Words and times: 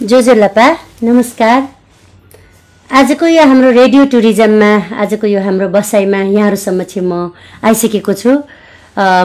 जोजोलपा 0.00 0.64
नमस्कार। 1.02 1.62
आजको 2.90 3.26
यो 3.26 3.42
हाम्रो 3.42 3.70
रेडियो 3.74 4.04
टुरिज्ममा 4.06 4.70
आजको 4.94 5.26
यो 5.26 5.40
हाम्रो 5.42 5.68
बसाइमा 5.74 6.18
यहाँहरू 6.18 6.56
समक्ष 6.56 6.98
म 7.02 7.34
आइसकेको 7.66 8.12
छु। 8.14 8.30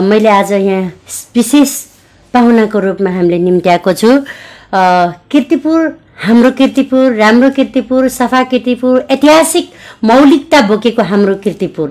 मैले 0.02 0.28
आज 0.28 0.52
यहाँ 0.52 0.82
विशेष 1.34 1.70
पाहुनाको 2.34 2.78
रूपमा 2.78 3.10
हामीले 3.10 3.38
निम्त्याएको 3.38 3.92
छु। 3.94 4.10
किर्तिपुर 5.30 5.78
हाम्रो 6.26 6.50
किर्तिपुर 6.58 7.14
राम्रो 7.22 7.50
किर्तिपुर 7.54 8.08
सफा 8.10 8.42
किर्तिपुर 8.50 9.06
ऐतिहासिक 9.14 9.70
मौलिकता 10.10 10.60
बोकेको 10.66 11.02
हाम्रो 11.02 11.34
किर्तिपुर। 11.44 11.88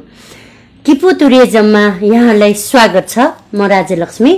किपु 0.86 1.11
टुरिज्ममा 1.23 1.86
यहाँलाई 2.04 2.54
स्वागत 2.68 3.07
छ 3.09 3.31
म 3.55 3.63
राज्यलक्ष्मी 3.75 4.34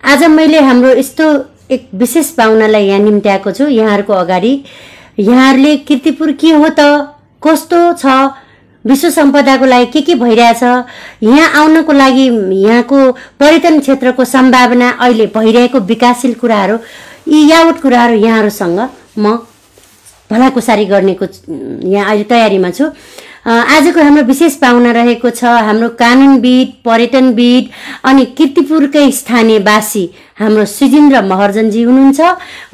आज 0.00 0.24
मैले 0.32 0.60
हाम्रो 0.64 0.94
यस्तो 0.96 1.28
एक 1.70 1.88
विशेष 1.94 2.30
पाहुनालाई 2.38 2.86
यहाँ 2.86 3.00
निम्त्याएको 3.00 3.50
छु। 3.50 3.66
यहाँहरूको 3.66 4.12
अगाडि 4.12 4.52
यहाँहरूले 5.18 5.76
किर्तिपुर 5.88 6.32
के 6.40 6.50
हो 6.52 6.68
त? 6.78 6.80
कस्तो 7.42 7.92
छ? 7.98 8.06
विश्व 8.84 9.10
सम्पदाको 9.10 9.64
लागि 9.66 9.86
के 9.92 10.00
के 10.00 10.14
भइरहेछ? 10.14 10.62
यहाँ 11.22 11.48
आउनको 11.62 11.92
लागि 11.92 12.26
यहाँको 12.62 12.98
पर्यटन 13.40 13.80
क्षेत्रको 13.80 14.24
सम्भावना 14.24 14.90
अहिले 15.00 15.26
भइरहेको 15.34 15.78
विकासशील 15.90 16.34
कुराहरू 16.38 16.78
यी 17.28 17.50
यावत 17.50 17.80
कुराहरू 17.82 18.14
यहाँहरूसँग 18.14 18.80
म 19.18 19.36
भलाकुसारी 20.30 20.84
गर्नेको 20.86 21.26
यहाँ 21.90 22.10
अहिले 22.10 22.24
तयारीमा 22.30 22.70
छु। 22.70 22.84
आजको 23.46 24.02
हाम्रो 24.02 24.22
विशेष 24.26 24.54
पाहुना 24.58 24.90
रहेको 24.92 25.30
छ 25.30 25.44
हाम्रो 25.66 25.88
कानुनविद 25.94 26.72
पर्यटनविद 26.84 27.68
अनि 28.04 28.24
किर्तिपुरकै 28.38 29.10
स्थानीयवासी 29.12 30.04
हाम्रो 30.38 30.64
सुजिन्द्र 30.66 31.22
महर्जनजी 31.22 31.82
हुनुहुन्छ। 31.82 32.20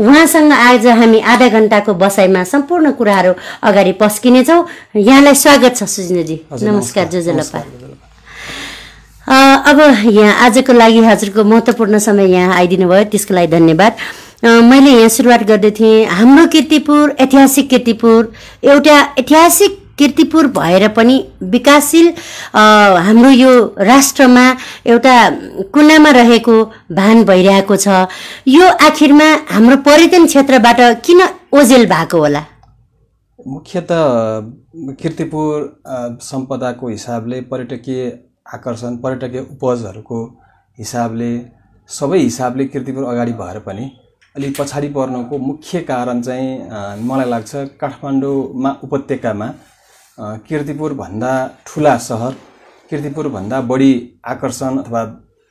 उहाँसँग 0.01 0.53
आज 0.53 0.87
हामी 0.87 1.21
आधा 1.21 1.49
घन्टाको 1.49 1.95
बसाइमा 1.95 2.45
सम्पूर्ण 2.45 2.93
कुराहरू 2.97 3.33
अगाडि 3.63 3.93
पस्किनेछौँ। 4.01 4.65
यहाँलाई 4.97 5.35
स्वागत 5.35 5.77
छ 5.77 5.85
सुजिन्द्रजी। 5.85 6.41
नमस्कार 6.63 7.07
जोजलपा। 7.13 7.59
अब 9.69 9.79
यहाँ 10.09 10.35
आजको 10.47 10.73
लागि 10.73 11.05
हजुरको 11.05 11.45
महत्त्वपूर्ण 11.45 11.99
समय 12.01 12.33
यहाँ 12.33 12.57
आइदिनु 12.57 12.89
भयो 12.89 13.05
त्यसको 13.13 13.35
लागि 13.35 13.53
धन्यवाद। 13.53 13.93
मैले 14.43 14.91
यहाँ 14.91 15.09
सुरुवात 15.09 15.43
गर्दै 15.47 15.71
थिएँ 15.71 16.05
हाम्रो 16.09 16.47
किर्तिपुर 16.49 17.17
ऐतिहासिक 17.21 17.69
किर्तिपुर 17.71 18.33
एउटा 18.65 18.97
ऐतिहासिक 19.19 19.79
किर्तिपुर 20.03 20.47
भएर 20.59 20.89
पनि 20.99 21.17
विकासशील 21.55 22.13
हाम्रो 23.07 23.31
यो 23.31 23.53
राष्ट्रमा 23.81 24.47
एउटा 24.87 25.15
कुनामा 25.75 26.11
रहेको 26.19 26.57
भान 26.99 27.25
भइरहेको 27.25 27.77
छ। 27.77 28.07
यो 28.49 28.67
आखिरमा 28.89 29.29
हाम्रो 29.51 29.77
पर्यटन 29.87 30.27
क्षेत्रबाट 30.27 30.81
किन 31.07 31.21
ओझेल 31.55 31.87
भएको 31.95 32.19
होला? 32.19 32.43
मुख्यत 33.39 33.89
किर्तिपुर 35.01 35.57
सम्पदाको 36.23 36.89
हिसाबले 36.89 37.41
पर्यटकीय 37.51 38.05
आकर्षण 38.55 38.97
पर्यटकीय 39.03 39.41
उपजहरूको 39.41 40.19
हिसाबले 40.79 41.33
सबै 41.89 42.19
हिसाबले 42.19 42.65
किर्तिपुर 42.75 43.05
अगाडि 43.05 43.33
भएर 43.41 43.59
पनि 43.67 43.91
अलिक 44.37 44.53
पछाडि 44.59 44.89
पर्नुको 44.89 45.39
मुख्य 45.39 45.81
कारण 45.89 46.21
चाहिँ 46.23 46.51
मलाई 47.09 47.29
लाग्छ 47.31 47.53
काठमाडौँमा 47.81 48.71
उपत्यकामा 48.85 49.49
किर्तिपुरभन्दा 50.19 51.33
ठुला 51.67 51.97
सहर 51.99 52.33
किर्तिपुरभन्दा 52.91 53.61
बढी 53.69 53.93
आकर्षण 54.33 54.79
अथवा 54.79 55.05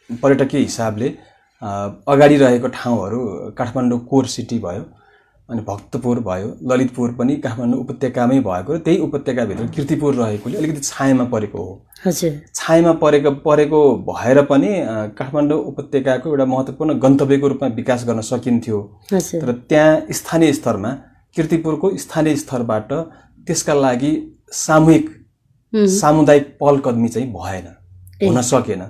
पर्यटकीय 0.10 0.62
हिसाबले 0.62 1.08
अगाडि 2.14 2.38
रहेको 2.38 2.68
ठाउँहरू 2.74 3.20
काठमाडौँ 3.58 4.00
कोर 4.10 4.26
सिटी 4.34 4.60
भयो 4.60 4.84
अनि 5.50 5.62
भक्तपुर 5.68 6.20
भयो 6.28 6.50
ललितपुर 6.72 7.12
पनि 7.20 7.36
काठमाडौँ 7.46 7.80
उपत्यकामै 7.80 8.40
भएको 8.40 8.78
त्यही 8.86 9.00
उपत्यकाभित्र 9.08 9.66
किर्तिपुर 9.76 10.14
रहेकोले 10.16 10.58
अलिकति 10.58 10.82
छायामा 10.84 11.24
परेको 11.34 11.64
हो। 11.64 11.74
हजुर। 12.06 12.38
छायामा 12.56 12.94
परेको 13.02 13.32
परेको 13.46 13.80
भएर 14.10 14.42
पनि 14.52 14.70
काठमाडौँ 15.18 15.60
उपत्यकाको 15.72 16.30
एउटा 16.30 16.46
महत्त्वपूर्ण 16.54 16.98
गन्तव्यको 17.00 17.48
रूपमा 17.48 17.70
विकास 17.80 18.06
गर्न 18.08 18.22
सकिन्थ्यो। 18.30 18.82
तर 19.12 19.52
त्यहाँ 19.70 20.02
स्थानीय 20.20 20.54
स्तरमा 20.54 20.92
किर्तिपुरको 21.36 21.96
स्थानीय 21.98 22.36
स्तरबाट 22.36 22.94
त्यसका 23.48 23.74
लागि 23.74 24.14
सामूहिक 24.52 25.10
सामुदायिक 25.74 26.46
पहल 26.60 26.80
कदमी 26.86 27.10
चाहिँ 27.10 27.28
भएन 27.34 27.68
हुन 28.24 28.42
सकेन। 28.42 28.82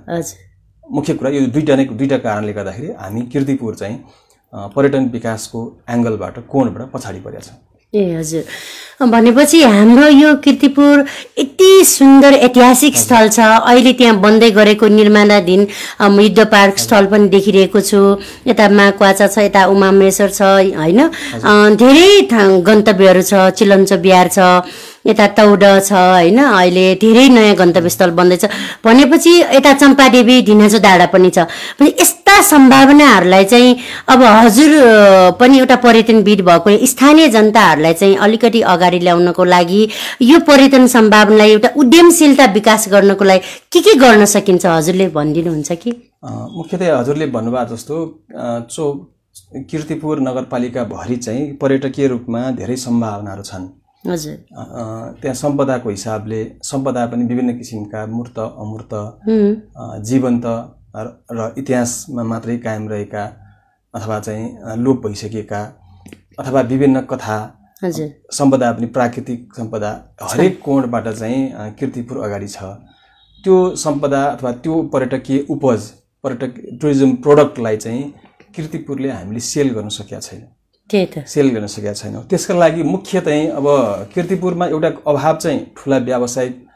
मुख्य 0.84 1.14
कुरा 1.14 1.30
यो 1.30 1.46
दुईवटा 1.48 1.76
नै 1.76 1.84
दुईवटा 1.86 2.18
कारणले 2.18 2.52
गर्दाखेरि 2.52 2.92
हामी 2.98 3.22
किर्तिपुर 3.32 3.74
चाहिँ 3.74 3.96
पर्यटन 4.74 5.08
विकासको 5.10 5.60
एङ्गलबाट 5.90 6.38
कोणबाट 6.48 6.90
पछाडि 6.92 7.20
परेका 7.20 7.40
छौँ। 7.40 7.58
ए 7.92 8.02
हजुर। 8.14 8.44
भनेपछि 9.02 9.60
हाम्रो 9.62 10.06
यो 10.08 10.34
किर्तिपुर 10.44 11.04
यति 11.38 11.84
सुन्दर 11.84 12.32
ऐतिहासिक 12.48 12.96
स्थल 12.96 13.28
छ। 13.28 13.40
अहिले 13.68 13.92
त्यहाँ 13.98 14.16
बन्दै 14.20 14.50
गरेको 14.56 14.88
निर्माणाधीन 14.88 15.66
युद्ध 16.20 16.44
पार्क 16.54 16.78
स्थल 16.78 17.06
पनि 17.12 17.28
देखिरहेको 17.28 17.80
छु। 17.80 18.00
यता 18.48 18.68
माक्वाचा 18.78 19.26
छ 19.26 19.38
यता 19.44 19.64
उमामरेश्वर 19.74 20.30
छ 20.30 20.42
होइन? 20.80 21.00
धेरै 21.76 22.08
गन्तव्यहरू 22.64 23.22
छ। 23.22 23.50
चिलन्चो 23.58 23.96
बिहार 24.00 24.28
छ 24.28 24.38
यता 25.06 25.26
तौड 25.36 25.64
छ 25.82 25.92
होइन? 25.92 26.38
अहिले 26.38 26.86
धेरै 27.02 27.28
नयाँ 27.28 27.54
गन्तव्य 27.58 27.90
स्थल 27.90 28.10
बन्दैछ 28.14 28.44
भनेपछि 28.86 29.32
यता 29.58 29.72
चम्पादेवी 29.82 30.40
ढिनाजो 30.48 30.78
डाँडा 30.78 31.06
पनि 31.10 31.30
छ। 31.30 31.50
भने 31.80 31.90
यस्ता 32.00 32.40
सम्भावनाहरूलाई 32.42 33.44
चाहिँ 33.44 33.76
अब 34.08 34.22
हजुर 34.22 34.70
पनि 35.40 35.58
एउटा 35.58 35.76
पर्यटनविद 35.82 36.40
भएको 36.46 36.86
स्थानीय 36.86 37.28
जनताहरूलाई 37.82 37.94
चाहिँ 37.94 38.16
अलिकति 38.16 38.60
अगाडि 38.62 38.98
ल्याउनको 38.98 39.44
लागि 39.44 39.88
यो 40.22 40.38
पर्यटन 40.46 40.86
सम्भावनालाई 40.86 41.50
एउटा 41.50 41.68
उद्यमशीलता 41.76 42.44
विकास 42.52 42.88
गर्नको 42.92 43.24
लागि 43.24 43.40
के 43.72 43.80
के 43.80 43.94
गर्न 43.98 44.24
सकिन्छ? 44.24 44.66
हजुरले 44.66 45.08
भनिदिनुहुन्छ 45.08 45.72
कि? 45.72 45.90
मुख्यतया 46.24 46.98
हजुरले 46.98 47.26
भन्नुभएको 47.26 47.74
जस्तो 47.74 47.96
चो 48.70 48.84
किर्तिपुर 49.70 50.20
नगरपालिकाभरि 50.20 51.16
चाहिँ 51.16 51.44
पर्यटकीय 51.60 52.06
रूपमा 52.08 52.50
धेरै 52.58 52.76
सम्भावनाहरू 52.76 53.42
छन्। 53.42 53.66
हजुर। 54.10 54.36
त्यहाँ 55.20 55.34
सम्पदाको 55.34 55.88
हिसाबले 55.90 56.40
सम्पदा 56.62 57.06
पनि 57.06 57.24
विभिन्न 57.24 57.58
किसिमका 57.58 58.06
मूर्त 58.06 58.38
अमूर्त 58.38 58.92
जीवन्त 60.08 60.46
र 60.96 61.52
इतिहासमा 61.58 62.22
मात्रै 62.22 62.56
कायम 62.64 62.88
रहेका 62.88 63.24
अथवा 63.94 64.18
चाहिँ 64.20 64.76
लोप 64.84 65.06
भइसकेका 65.06 65.60
अथवा 66.38 66.60
विभिन्न 66.72 67.00
कथा 67.10 67.38
सम्पदा 68.32 68.72
पनि 68.72 68.86
प्राकृतिक 68.86 69.54
सम्पदा 69.56 70.16
हरेक 70.22 70.60
कोणबाट 70.62 71.08
चाहिँ 71.08 71.70
किर्तिपुर 71.78 72.18
अगाडि 72.18 72.48
छ। 72.48 72.62
त्यो 73.44 73.76
सम्पदा 73.76 74.24
अथवा 74.24 74.52
त्यो 74.52 74.82
पर्यटकीय 74.82 75.46
उपज 75.50 75.80
पर्यटक 76.22 76.78
टुरिज्म 76.80 77.14
प्रोडक्टलाई 77.14 77.76
चाहिँ 77.76 78.14
किर्तिपुरले 78.54 79.10
हामीले 79.10 79.40
सेल 79.40 79.74
गर्न 79.74 79.88
सकेका 79.88 80.20
छैन। 80.20 80.40
त्यही 80.90 81.06
त। 81.06 81.26
सेल 81.26 81.48
गर्न 81.54 81.66
सकेका 81.66 81.92
छैनौँ। 81.92 82.22
त्यसका 82.22 82.54
लागि 82.54 82.82
मुख्य 82.82 83.20
चाहिँ 83.20 83.48
अब 83.48 83.66
किर्तिपुरमा 84.14 84.66
एउटा 84.66 84.88
अभाव 85.06 85.36
चाहिँ 85.36 85.66
ठुला 85.76 85.96
व्यावसायिक 85.96 86.66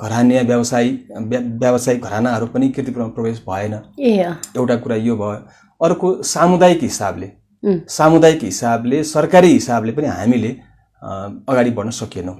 घरानिया 0.00 0.42
व्यवसायी 0.42 0.90
व्या- 1.18 1.44
व्यावसायिक 1.60 2.02
घरानाहरू 2.02 2.46
पनि 2.46 2.68
किर्तिपुरमा 2.68 3.08
प्रवेश 3.08 3.44
भएन। 3.48 3.74
एउटा 4.56 4.76
कुरा 4.76 4.96
यो 4.96 5.16
भयो। 5.16 5.86
अर्को 5.86 6.22
सामुदायिक 6.22 6.82
हिसाबले 6.82 7.41
सामुदायिक 7.64 8.42
हिसाबले 8.42 9.02
सरकारी 9.04 9.52
हिसाबले 9.52 9.92
पनि 9.92 10.06
हामीले 10.08 10.50
अगाडि 11.02 11.70
बढ्न 11.70 11.90
सकेनौँ 11.90 12.36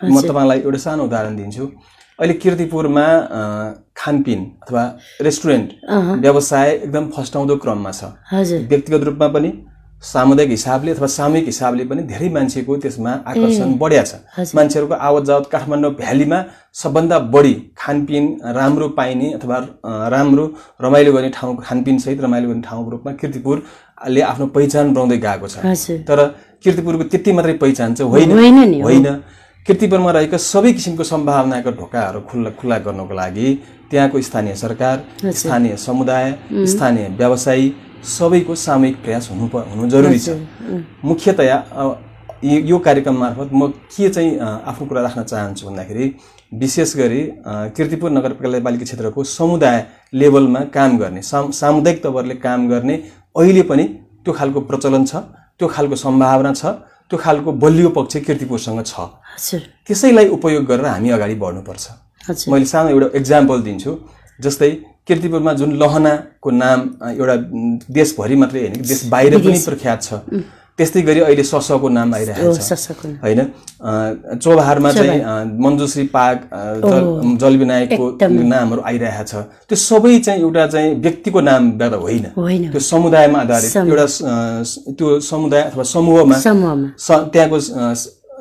म 0.00 0.20
तपाईँलाई 0.20 0.60
एउटा 0.60 0.78
सानो 0.78 1.04
उदाहरण 1.04 1.36
दिन्छु। 1.36 1.64
अहिले 2.18 2.34
किर्तिपुरमा 2.34 3.06
खानपिन 3.96 4.40
अथवा 4.62 4.82
रेस्टुरेन्ट 5.20 5.68
व्यवसाय 6.24 6.70
एकदम 6.70 7.04
फस्टाउँदो 7.16 7.56
क्रममा 7.56 7.92
छ। 7.92 8.02
व्यक्तिगत 8.70 9.04
रूपमा 9.04 9.28
पनि 9.36 9.52
सामुदायिक 10.02 10.50
हिसाबले 10.50 10.90
अथवा 10.92 11.06
सामूहिक 11.06 11.44
हिसाबले 11.46 11.84
पनि 11.86 12.02
धेरै 12.02 12.28
मान्छेको 12.34 12.76
त्यसमा 12.82 13.12
आकर्षण 13.32 13.76
बढिया 13.78 14.02
छ। 14.02 14.50
मान्छेहरूको 14.54 14.94
आवत 15.08 15.24
जावत 15.24 15.46
काठमाडौँ 15.52 15.92
भ्यालीमा 15.94 16.38
सबभन्दा 16.74 17.18
बढी 17.34 17.54
खानपिन 17.78 18.24
राम्रो 18.56 18.88
पाइने 18.98 19.32
अथवा 19.32 19.58
राम्रो 20.14 20.44
रमाइलो 20.82 21.12
गर्ने 21.12 21.30
ठाउँ 21.30 21.56
खानपिनसहित 21.62 22.20
रमाइलो 22.20 22.48
गर्ने 22.48 22.62
ठाउँको 22.66 22.90
रूपमा 22.90 23.12
किर्तिपुरले 24.04 24.20
आफ्नो 24.22 24.46
पहिचान 24.56 24.92
बनाउँदै 24.94 25.16
गएको 25.18 25.46
छ। 25.48 25.56
तर 26.08 26.18
किर्तिपुरको 26.64 27.04
त्यति 27.12 27.32
मात्रै 27.32 27.52
पहिचान 27.62 27.94
चाहिँ 27.94 28.10
होइन। 28.10 28.30
होइन 28.84 29.06
किर्तिपुरमा 29.66 30.10
रहेका 30.10 30.36
सबै 30.42 30.72
किसिमको 30.72 31.04
सम्भावनाका 31.04 31.70
ढोकाहरू 31.78 32.20
खुल्ला 32.30 32.50
खुल्ला 32.58 32.78
गर्नको 32.86 33.14
लागि 33.14 33.48
त्यहाँको 33.90 34.20
स्थानीय 34.28 34.54
सरकार 34.64 34.96
स्थानीय 35.38 35.76
समुदाय 35.86 36.26
स्थानीय 36.72 37.08
व्यवसायी 37.18 37.66
सबैको 38.18 38.54
सामूहिक 38.66 38.96
प्रयास 39.04 39.28
हुनु 39.30 39.46
प- 39.54 39.66
हुनु 39.70 39.88
जरुरी 39.88 40.18
छ। 40.18 40.28
मुख्यतया 41.04 41.56
यो 42.42 42.78
कार्यक्रम 42.78 43.16
मार्फत 43.18 43.50
म 43.54 43.66
के 43.94 44.08
चाहिँ 44.08 44.30
आफ्नो 44.70 44.86
कुरा 44.90 45.02
राख्न 45.02 45.22
चाहन्छु 45.22 45.66
भन्दाखेरि 45.68 46.06
विशेष 46.62 46.96
गरी 46.96 47.20
किर्तिपुर 47.76 48.10
नगरपालिका 48.10 48.84
क्षेत्रको 48.84 49.24
समुदाय 49.24 49.78
लेभलमा 50.14 50.60
काम 50.74 50.98
गर्ने 50.98 51.22
साम 51.22 51.50
सामुदायिक 51.60 52.02
तवरले 52.02 52.34
काम 52.42 52.68
गर्ने 52.68 52.96
अहिले 53.36 53.62
पनि 53.70 53.84
त्यो 54.24 54.32
खालको 54.38 54.60
प्रचलन 54.70 55.04
छ 55.10 55.14
त्यो 55.58 55.68
खालको 55.74 55.96
सम्भावना 55.96 56.52
छ 56.60 56.64
त्यो 57.10 57.18
खालको 57.24 57.52
बलियो 57.62 57.88
पक्ष 57.96 58.16
किर्तिपुरसँग 58.26 58.80
छ। 58.84 58.94
त्यसैलाई 59.86 60.26
उपयोग 60.36 60.64
गरेर 60.70 60.86
हामी 60.86 61.10
अगाडि 61.16 61.34
बढ्नुपर्छ। 61.42 61.84
मैले 62.48 62.66
सानो 62.72 62.88
एउटा 62.94 63.08
इक्जाम्पल 63.18 63.58
दिन्छु 63.68 63.92
जस्तै 64.38 64.70
किर्तिपुरमा 65.08 65.52
जुन 65.60 65.70
लहनाको 65.82 66.50
नाम 66.62 66.80
एउटा 67.18 67.36
देशभरि 67.98 68.36
मात्रै 68.42 68.60
होइन 68.60 68.74
देश 68.90 69.00
बाहिर 69.14 69.38
पनि 69.44 69.58
प्रख्यात 69.68 70.02
छ। 70.02 70.10
त्यस्तै 70.78 71.02
गरी 71.02 71.20
अहिले 71.20 71.42
ससको 71.44 71.88
नाम 71.88 72.14
आइरहेको 72.14 72.52
छ। 72.56 72.60
होइन? 73.24 73.40
अ, 73.40 73.90
चोभारमा 74.42 74.92
चाहिँ 74.92 75.20
अ, 76.52 76.56
जल 76.80 77.36
जलविनायकको 77.36 78.06
नामहरू 78.48 78.80
आइरहेको 78.80 79.24
छ। 79.24 79.34
त्यो 79.68 79.76
सबै 79.76 80.18
चाहिँ 80.18 80.40
एउटा 80.40 80.66
चाहिँ 80.66 80.94
व्यक्तिको 80.94 81.40
नामबाट 81.40 81.92
होइन। 81.94 82.24
होइन। 82.36 82.70
त्यो 82.70 82.80
समुदायमा 82.80 83.38
आधारित। 83.38 83.70
एउटा 83.92 84.06
त्यो 84.96 85.20
समुदाय 85.20 85.62
अथवा 85.62 85.84
समूहमा 85.84 86.36
त्यहाँको 87.34 87.58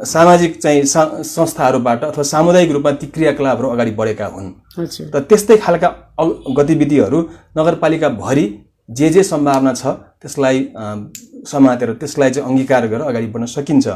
सामाजिक 0.05 0.61
चाहिँ 0.61 0.81
संस्थाहरूबाट 1.23 2.03
अथवा 2.03 2.23
सामुदायिक 2.23 2.71
रूपमा 2.71 2.91
ती 2.91 3.07
क्रियाकलापहरू 3.07 3.67
अगाडि 3.69 3.91
बढेका 3.91 4.25
हुन्। 4.25 4.49
र 5.15 5.19
त्यस्तै 5.19 5.57
खालका 5.57 5.89
गतिविधिहरू 6.57 7.19
नगरपालिकाभरि 7.57 8.45
जे 8.97 9.09
जे 9.09 9.23
सम्भावना 9.23 9.73
छ 9.73 9.87
त्यसलाई 10.21 10.57
समातेर 11.47 11.93
त्यसलाई 12.01 12.29
चाहिँ 12.31 12.49
अङ्गीकार 12.49 12.87
गरेर 12.87 13.01
अगाडि 13.01 13.27
बढ्न 13.33 13.45
सकिन्छ। 13.55 13.87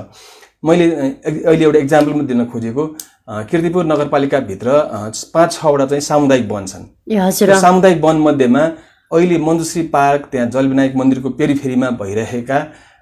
मैले 0.66 0.86
अहिले 0.96 1.64
एउटा 1.64 1.80
इक्जाम्पल 1.80 2.14
मात्रै 2.14 2.28
दिन 2.28 2.46
खोजेको। 2.52 2.84
किर्तिपुर 3.50 3.86
नगरपालिकाभित्र 3.86 4.68
पाँच 5.34 5.52
छवटा 5.54 5.86
चाहिँ 5.86 6.02
सामुदायिक 6.02 6.52
वन 6.52 6.66
छन्। 6.66 6.86
सामुदायिक 7.62 8.02
वन 8.04 8.18
मध्येमा 8.28 8.64
अहिले 9.12 9.38
मञ्जुश्री 9.38 9.84
पार्क 9.94 10.28
त्यहाँ 10.32 10.50
जलविनायक 10.50 10.96
मन्दिरको 10.96 11.30
पेरिफेरीमा 11.40 11.90
भइरहेका 12.02 12.60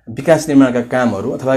विकास 0.08 0.48
निर्माणका 0.48 0.82
कामहरू 0.94 1.30
अथवा 1.32 1.54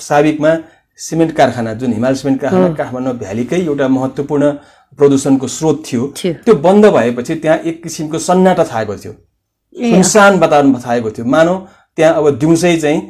साबिकमा 0.00 0.50
सिमेन्ट 0.98 1.32
कारखाना 1.36 1.72
जुन 1.74 1.92
हिमाल 1.92 2.14
सिमेन्ट 2.14 2.40
कारखाना 2.40 2.74
काठमाडौँ 2.74 3.14
भ्यालीकै 3.18 3.60
एउटा 3.60 3.88
महत्त्वपूर्ण 3.88 4.50
प्रदूषणको 4.98 5.46
स्रोत 5.48 5.82
थियो। 5.86 6.12
थियो। 6.18 6.32
त्यो 6.44 6.54
बन्द 6.66 6.86
भएपछि 6.96 7.34
त्यहाँ 7.34 7.58
एक 7.58 7.82
किसिमको 7.82 8.18
सन्नाटा 8.18 8.64
छाएको 8.64 8.96
थियो। 8.96 9.12
सुनसान 9.74 10.38
वातावरण 10.40 10.74
छाएको 10.78 11.10
थियो। 11.10 11.26
मानव 11.26 11.56
त्यहाँ 11.98 12.14
अब 12.14 12.38
दिउँसै 12.38 12.76
चाहिँ 12.76 13.00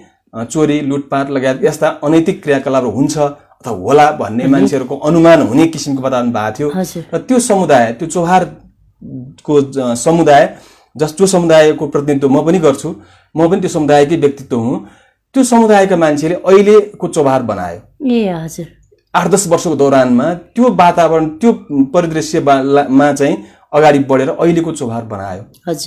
चोरी 0.50 0.80
लुटपाट 0.80 1.30
लगायत 1.30 1.64
यस्ता 1.64 1.88
अनैतिक 2.04 2.42
क्रियाकलापहरू 2.42 2.90
हुन्छ 2.90 3.18
अथवा 3.18 3.72
होला 3.72 4.10
भन्ने 4.20 4.46
मान्छेहरूको 4.46 4.96
अनुमान 5.08 5.42
हुने 5.48 5.66
किसिमको 5.66 6.02
वातावरण 6.02 6.30
भएको 6.32 6.52
थियो। 6.58 6.68
र 7.14 7.18
त्यो 7.28 7.38
समुदाय 7.40 7.92
त्यो 7.98 8.08
चौहारको 8.08 9.54
समुदाय 9.96 10.42
जस 10.96 11.14
जो 11.18 11.26
समुदायको 11.26 11.86
प्रतिनिधित्व 11.86 12.28
म 12.28 12.44
पनि 12.46 12.58
गर्छु। 12.58 12.94
म 13.34 13.48
पनि 13.50 13.60
त्यो 13.60 13.70
समुदायकै 13.70 14.16
व्यक्तित्व 14.16 14.56
हुँ। 14.56 14.76
त्यो 15.34 15.42
समुदायका 15.44 15.96
मान्छेले 15.96 16.34
अहिलेको 16.34 17.08
चौहार 17.08 17.42
बनायो। 17.42 17.80
ए 18.06 18.28
हजुर। 18.30 18.66
आठ 19.14 19.26
दस 19.30 19.46
वर्षको 19.48 19.74
दौरानमा 19.76 20.26
त्यो 20.54 20.68
वातावरण 20.74 21.28
त्यो 21.40 21.52
परिदृश्यमा 21.94 23.12
चाहिँ 23.12 23.36
अगाडि 23.74 23.98
बढेर 24.10 24.28
अहिलेको 24.30 24.72
चौहार 24.72 25.04
बनायो। 25.04 25.42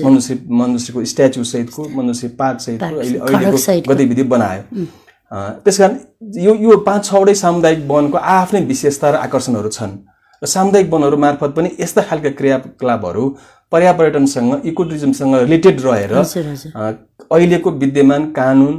मनुष्य 0.05 0.39
मनुष्यको 0.51 1.03
स्ट्याचु 1.05 1.43
सहितको 1.43 1.87
मनुष्य 1.95 2.27
पार्क 2.39 2.59
सहितको 2.61 2.95
अहिले 2.95 3.19
अहिलेको। 3.19 3.57
गतिविधि 3.89 4.23
बनायो। 4.33 4.85
त्यस 5.31 5.77
कारण 5.77 5.95
यो 6.43 6.55
यो 6.55 6.77
पाँच 6.87 7.05
छवटै 7.05 7.33
सामुदायिक 7.35 7.79
वनको 7.87 8.17
आफ्नै 8.17 8.61
विशेषता 8.65 9.09
र 9.11 9.15
आकर्षणहरू 9.27 9.69
छन्। 9.69 9.93
र 10.41 10.45
सामुदायिक 10.47 10.89
वनहरू 10.93 11.17
मार्फत 11.17 11.51
पनि 11.55 11.69
यस्ता 11.79 12.01
खालका 12.09 12.29
क्रियाकलापहरू 12.39 13.23
पर्यापर्यटनसँग 13.71 14.61
इकोटुरिज्मसँग 14.65 15.35
रिलेटेड 15.35 15.81
रहेर 15.81 16.13
अहिलेको 16.13 17.71
विद्यमान 17.83 18.31
कानुन 18.31 18.75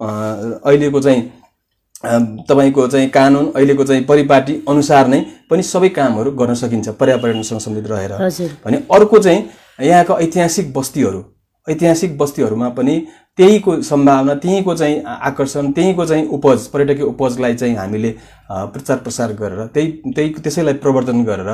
अहिलेको 0.00 1.00
चाहिँ 1.00 1.22
तपाईँको 2.48 2.86
चाहिँ 2.88 3.08
कानुन 3.10 3.52
अहिलेको 3.56 3.84
चाहिँ 3.84 4.04
परिपाटी 4.04 4.54
अनुसार 4.68 5.06
नै 5.08 5.20
पनि 5.50 5.62
सबै 5.62 5.88
कामहरू 5.88 6.30
गर्न 6.32 6.54
सकिन्छ 6.54 6.88
पर्यावरणसँग 7.00 7.60
सम्बन्धित 7.60 7.90
रहेर। 7.90 8.12
भने 8.64 8.82
अर्को 8.92 9.18
चाहिँ 9.18 9.44
यहाँको 9.80 10.18
ऐतिहासिक 10.18 10.72
बस्तीहरू 10.74 11.22
ऐतिहासिक 11.66 12.18
बस्तीहरूमा 12.18 12.68
पनि 12.68 12.98
त्यहीको 13.38 13.80
सम्भावना 13.82 14.34
त्यहीँको 14.34 14.74
चाहिँ 14.74 15.02
आकर्षण 15.04 15.70
त्यहीँको 15.72 16.04
चाहिँ 16.06 16.26
उपज 16.28 16.66
पर्यटकीय 16.72 17.04
उपजलाई 17.04 17.54
चाहिँ 17.54 17.74
हामीले 17.76 18.14
प्रचार 18.50 18.96
प्रसार 18.98 19.32
गरेर 19.40 19.66
त्यही 19.74 20.12
त्यही 20.16 20.32
त्यसैलाई 20.34 20.74
प्रवर्धन 20.84 21.24
गरेर 21.24 21.50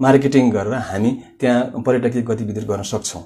मार्केटिङ 0.00 0.50
गरेर 0.50 0.74
हामी 0.90 1.10
त्यहाँ 1.40 1.82
पर्यटकीय 1.86 2.22
गतिविधिहरू 2.22 2.72
गर्न 2.72 2.82
सक्छौँ। 2.82 3.22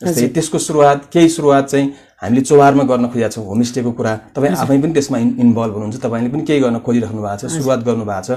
जस्तै 0.00 0.26
त्यसको 0.28 0.58
सुरुवात 0.58 1.08
केही 1.12 1.28
सुरुवात 1.28 1.64
चाहिँ 1.64 1.88
हामीले 2.22 2.42
चौहारमा 2.48 2.84
गर्न 2.90 3.06
खोजेका 3.12 3.28
छौँ 3.28 3.44
होमस्टेको 3.44 3.90
कुरा। 3.92 4.12
तपाईँ 4.36 4.54
आफै 4.56 4.76
पनि 4.82 4.92
त्यसमा 4.96 5.18
इन 5.18 5.30
इन्भल्भ 5.44 5.72
हुनुहुन्छ 5.74 5.96
तपाईँले 6.04 6.28
पनि 6.32 6.42
केही 6.48 6.60
गर्न 6.64 6.78
खोजिराख्नु 6.86 7.20
भएको 7.22 7.36
छ 7.36 7.44
सुरुवात 7.52 7.80
गर्नु 7.84 8.04
भएको 8.04 8.24
छ। 8.24 8.30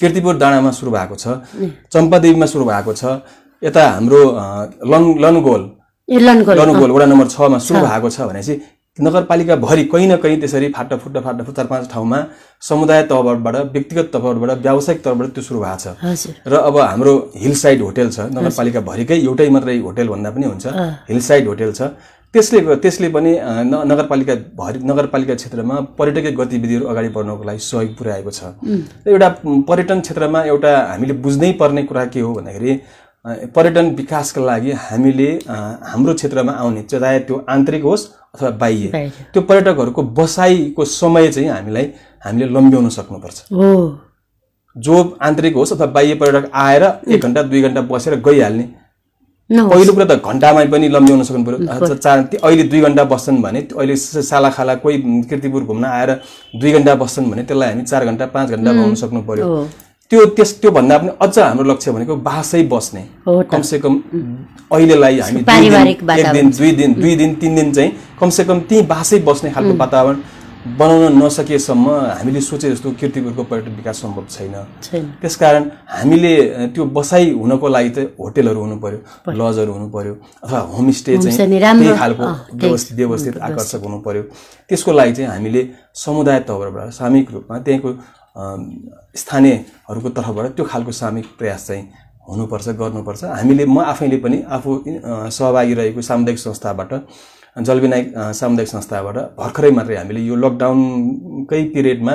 किर्तिपुर 0.00 0.34
डाँडामा 0.42 0.70
सुरु 0.74 0.90
भएको 0.90 1.14
छ 1.14 1.24
चम्पादेवीमा 1.94 2.46
सुरु 2.52 2.64
भएको 2.66 2.92
छ 2.92 3.02
यता 3.62 3.82
हाम्रो 3.90 4.20
लन 4.90 5.04
लनगोल। 5.24 5.62
लनगोल। 6.08 6.90
वडा 6.90 7.06
नम्बर 7.06 7.26
छमा 7.28 7.58
सुरु 7.62 7.80
भएको 7.86 8.08
छ 8.10 8.20
भनेपछि 8.26 8.54
नगरपालिकाभरि 8.98 9.84
कहीँ 9.92 10.06
न 10.10 10.16
कहीँ 10.18 10.36
त्यसरी 10.40 10.68
फाटाफुट्टा 10.76 11.20
फाटाफुट 11.22 11.54
चार 11.56 11.66
पाँच 11.66 11.88
ठाउँमा 11.92 12.18
समुदाय 12.62 13.02
तहबाट 13.06 13.56
व्यक्तिगत 13.72 14.10
तहबाट 14.12 14.58
व्यावसायिक 14.60 15.00
तहबाट 15.04 15.28
त्यो 15.34 15.42
सुरु 15.46 15.60
भएको 15.60 15.94
छ। 16.16 16.34
र 16.50 16.52
अब 16.58 16.76
हाम्रो 16.78 17.14
हिल 17.36 17.54
साइड 17.54 17.80
होटेल 17.80 18.10
छ 18.10 18.26
नगरपालिकाभरिकै 18.34 19.18
एउटै 19.22 19.48
मात्रै 19.54 19.78
होटेल 19.86 20.08
भन्दा 20.08 20.30
पनि 20.34 20.46
हुन्छ। 20.50 20.66
हिल 21.08 21.20
साइड 21.22 21.46
होटेल 21.48 21.72
छ। 21.72 21.94
त्यसले 22.34 22.76
त्यसले 22.76 23.08
पनि 23.10 23.32
न- 23.70 23.82
नगरपालिका 23.90 24.34
भरि 24.58 24.78
नगरपालिका 24.90 25.34
क्षेत्रमा 25.34 25.74
पर्यटकीय 25.98 26.32
गतिविधिहरू 26.32 26.86
अगाडि 26.86 27.08
बढ्नको 27.16 27.44
लागि 27.44 27.58
सहयोग 27.58 27.96
पुर्याएको 27.98 28.30
छ। 28.30 28.40
र 29.06 29.10
एउटा 29.10 29.28
पर्यटन 29.68 30.00
क्षेत्रमा 30.00 30.42
एउटा 30.44 30.72
हामीले 30.90 31.14
बुझ्नै 31.24 31.52
पर्ने 31.60 31.82
कुरा 31.82 32.04
के 32.14 32.20
हो 32.20 32.32
भन्दाखेरि 32.34 32.72
पर्यटन 33.54 33.86
विकासका 33.96 34.40
लागि 34.40 34.72
हामीले 34.86 35.30
हाम्रो 35.90 36.14
क्षेत्रमा 36.14 36.52
आउने 36.52 36.82
चाहे 36.82 37.18
त्यो 37.26 37.44
आन्तरिक 37.48 37.82
होस् 37.82 38.06
अथवा 38.34 38.50
बाह्य 38.62 39.10
त्यो 39.32 39.42
पर्यटकहरूको 39.42 40.02
बसाइको 40.18 40.84
समय 40.84 41.28
चाहिँ 41.28 41.48
हामीलाई 41.50 41.86
हामीले 42.24 42.46
लम्ब्याउन 42.46 42.88
सक्नुपर्छ। 42.88 43.38
हो। 43.52 43.70
जो 44.76 44.94
आन्तरिक 45.22 45.54
होस् 45.54 45.72
अथवा 45.72 45.86
बाह्य 45.96 46.14
पर्यटक 46.14 46.50
आएर 46.54 46.84
एक 47.10 47.20
घन्टा 47.22 47.42
दुई 47.42 47.62
घन्टा 47.62 47.80
बसेर 47.90 48.14
गइहाल्ने 48.26 48.64
पहिलो 49.50 49.92
कुरा 49.92 50.06
त 50.06 50.22
घन्टामै 50.22 50.66
पनि 50.70 50.88
लम्ब्याउन 50.88 51.22
सक्नु 51.26 51.44
पऱ्यो। 51.44 51.94
चार 51.98 52.18
अहिले 52.38 52.62
दुई 52.70 52.80
घन्टा 52.86 53.04
बस्छन् 53.04 53.42
भने 53.42 53.60
अहिले 53.74 53.96
सालाखाला 54.22 54.74
कोही 54.78 54.96
किर्तिपुर 55.26 55.62
घुम्न 55.66 55.84
आएर 55.84 56.10
दुई 56.54 56.72
घन्टा 56.72 56.94
बस्छन् 57.02 57.30
भने 57.30 57.42
त्यसलाई 57.50 57.68
हामी 57.70 57.82
चार 57.82 58.04
घन्टा 58.06 58.26
पाँच 58.30 58.50
घन्टा 58.50 58.70
बनाउन 58.72 58.94
सक्नु 59.02 59.22
पर्यो 59.26 59.46
हो। 59.46 59.66
त्यो 60.10 60.24
त्यस 60.38 60.50
त्यो 60.60 60.70
भन्दा 60.70 60.98
पनि 60.98 61.10
अझ 61.22 61.38
हाम्रो 61.38 61.64
लक्ष्य 61.70 61.90
भनेको 61.92 62.14
बासै 62.22 62.62
बस्ने। 62.70 63.02
हो 63.26 63.42
त। 63.42 63.50
कमसे 63.50 63.78
कम 63.78 63.94
अहिलेलाई 64.70 65.18
हामी 65.18 65.40
एक 65.90 66.00
दिन 66.34 66.50
दुई 66.50 66.70
दिन 66.80 66.90
दुई 66.94 67.14
दिन 67.16 67.34
तिन 67.42 67.54
दिन 67.54 67.72
चाहिँ 67.72 67.90
कमसे 68.20 68.44
कम 68.44 68.60
त्यहीँ 68.70 68.86
बासै 68.86 69.18
बस्ने 69.26 69.50
खालको 69.50 69.74
वातावरण 69.78 70.16
बनाउन 70.60 71.16
नसकेसम्म 71.16 71.88
हामीले 72.20 72.40
सोचे 72.40 72.70
जस्तो 72.70 72.90
किर्तिपुरको 73.00 73.42
पर्यटन 73.48 73.74
विकास 73.80 74.00
सम्भव 74.00 74.24
छैन। 74.28 74.54
त्यसकारण 75.20 75.64
हामीले 75.88 76.32
त्यो 76.76 76.84
बसाइ 76.84 77.30
हुनको 77.32 77.68
लागि 77.68 77.90
चाहिँ 77.96 78.08
होटेलहरू 78.20 78.60
हुनु 78.60 78.76
पर्यो 78.76 79.32
लजहरू 79.40 79.72
हुनु 79.72 79.88
पर्यो 79.88 80.14
अथवा 80.44 80.58
होमस्टे 80.76 81.16
चाहिँ 81.16 81.48
त्यही 81.48 81.96
खालको। 81.96 82.24
व्यवस्थित 82.60 82.96
व्यवस्थित 82.96 83.38
आकर्षक 83.40 83.80
हुनु 83.84 83.98
पर्यो 84.04 84.22
त्यसको 84.68 84.92
लागि 84.92 85.12
चाहिँ 85.16 85.30
हामीले 85.32 85.62
समुदाय 85.96 86.38
तहबाट 86.44 86.92
सामूहिक 86.92 87.30
रूपमा 87.32 87.58
त्यहाँको 87.64 87.90
स्थानीयहरूको 89.16 90.08
तर्फबाट 90.12 90.46
त्यो 90.56 90.64
खालको 90.68 90.92
सामूहिक 90.92 91.26
प्रयास 91.38 91.66
चाहिँ 91.66 91.84
हुनुपर्छ 92.28 92.68
गर्नुपर्छ। 92.68 93.24
हामीले 93.24 93.64
म 93.64 93.80
आफैले 93.80 94.16
पनि 94.20 94.42
आफू 94.44 94.70
सहभागी 95.32 95.74
रहेको 95.74 96.02
सामुदायिक 96.04 96.38
संस्थाबाट 96.38 96.92
जलविनायक 97.58 98.06
सामुदायिक 98.34 98.70
संस्थाबाट 98.70 99.16
भर्खरै 99.38 99.70
मात्रै 99.70 99.96
हामीले 99.96 100.20
यो 100.26 100.36
लकडाउनकै 100.36 101.62
पिरियडमा 101.74 102.14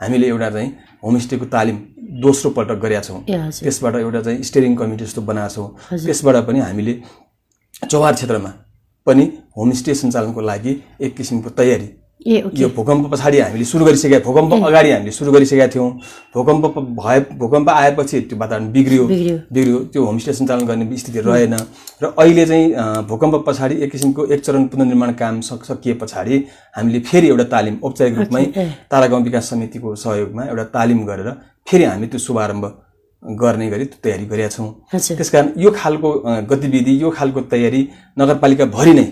हामीले 0.00 0.26
एउटा 0.28 0.50
चाहिँ 0.50 0.70
होमस्टेको 1.04 1.44
तालिम 1.54 1.76
दोस्रो 2.22 2.50
पटक 2.56 2.78
गरेका 2.82 3.00
छौँ। 3.02 3.20
त्यसबाट 3.26 3.94
एउटा 3.96 4.20
चाहिँ 4.22 4.42
स्टेरिङ 4.42 4.74
कमिटी 4.76 5.04
जस्तो 5.04 5.22
बनाएको 5.22 5.54
छौँ। 5.54 5.68
त्यसबाट 6.06 6.36
पनि 6.46 6.60
हामीले 6.60 6.94
चौहार 7.90 8.14
क्षेत्रमा 8.14 8.50
पनि 9.06 9.24
होमस्टे 9.56 9.94
सञ्चालनको 9.94 10.40
लागि 10.40 10.72
एक 11.00 11.16
किसिमको 11.16 11.50
तयारी 11.58 11.88
ए 12.20 12.40
ओके 12.42 12.62
यो 12.62 12.68
भूकम्प 12.76 13.10
पछाडि 13.12 13.38
हामीले 13.38 13.64
सुरु 13.64 13.84
गरिसकेका 13.84 14.18
भूकम्प 14.24 14.52
अगाडि 14.66 14.90
हामीले 14.90 15.10
सुरु 15.12 15.32
गरिसकेका 15.32 15.66
थियौँ 15.74 15.90
भूकम्प 16.34 16.64
भए 17.00 17.18
भूकम्प 17.38 17.68
आएपछि 17.70 18.20
त्यो 18.20 18.38
वातावरण 18.38 18.70
बिग्रियो 18.72 19.04
बिग्रियो। 19.06 19.78
त्यो 19.92 20.04
होमस्टे 20.04 20.32
सञ्चालन 20.32 20.66
गर्ने 20.66 20.96
स्थिति 20.96 21.20
रहेन 21.20 21.54
र 22.02 22.12
अहिले 22.18 22.46
चाहिँ 22.46 23.04
भूकम्प 23.08 23.34
पछाडि 23.46 23.74
एक 23.84 23.92
किसिमको 23.92 24.24
एक 24.26 24.40
चरण 24.44 24.66
पुनर्निर्माण 24.72 25.12
काम 25.20 25.40
सक 25.48 25.64
सकिए 25.64 25.94
पछाडि 26.00 26.42
हामीले 26.76 27.00
फेरि 27.10 27.28
एउटा 27.28 27.44
तालिम 27.52 27.78
औपचारिक 27.84 28.18
रूपमै। 28.18 28.44
तारागाउँ 28.90 29.22
विकास 29.22 29.50
समितिको 29.50 29.94
सहयोगमा 29.94 30.44
एउटा 30.44 30.64
तालिम 30.74 31.04
गरेर 31.06 31.30
फेरि 31.68 31.84
हामी 31.84 32.06
त्यो 32.06 32.18
शुभारम्भ 32.18 32.64
गर्ने 33.22 33.70
गरी 33.70 33.84
त्यो 33.84 34.00
तयारी 34.04 34.26
गरेका 34.26 34.48
छौँ 34.48 34.68
त्यसकारण 34.90 35.52
यो 35.58 35.70
खालको 35.76 36.12
गतिविधि 36.50 37.00
यो 37.02 37.10
खालको 37.10 37.40
तयारी 37.54 37.88
नगरपालिकाभरि 38.18 38.92
नै 38.94 39.08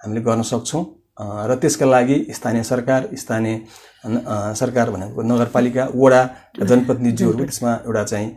हामीले 0.00 0.20
गर्न 0.22 0.42
सक्छौँ 0.48 0.84
र 1.18 1.54
त्यसका 1.60 1.86
लागि 1.86 2.16
स्थानीय 2.34 2.62
सरकार 2.62 3.08
स्थानीय 3.14 3.60
सरकार 4.60 4.90
भनेको 4.90 5.22
नगरपालिका 5.22 5.88
वडा 5.94 6.22
जनप्रतिनिधिहरू 6.60 7.44
त्यसमा 7.44 7.72
एउटा 7.86 8.04
चाहिँ 8.04 8.28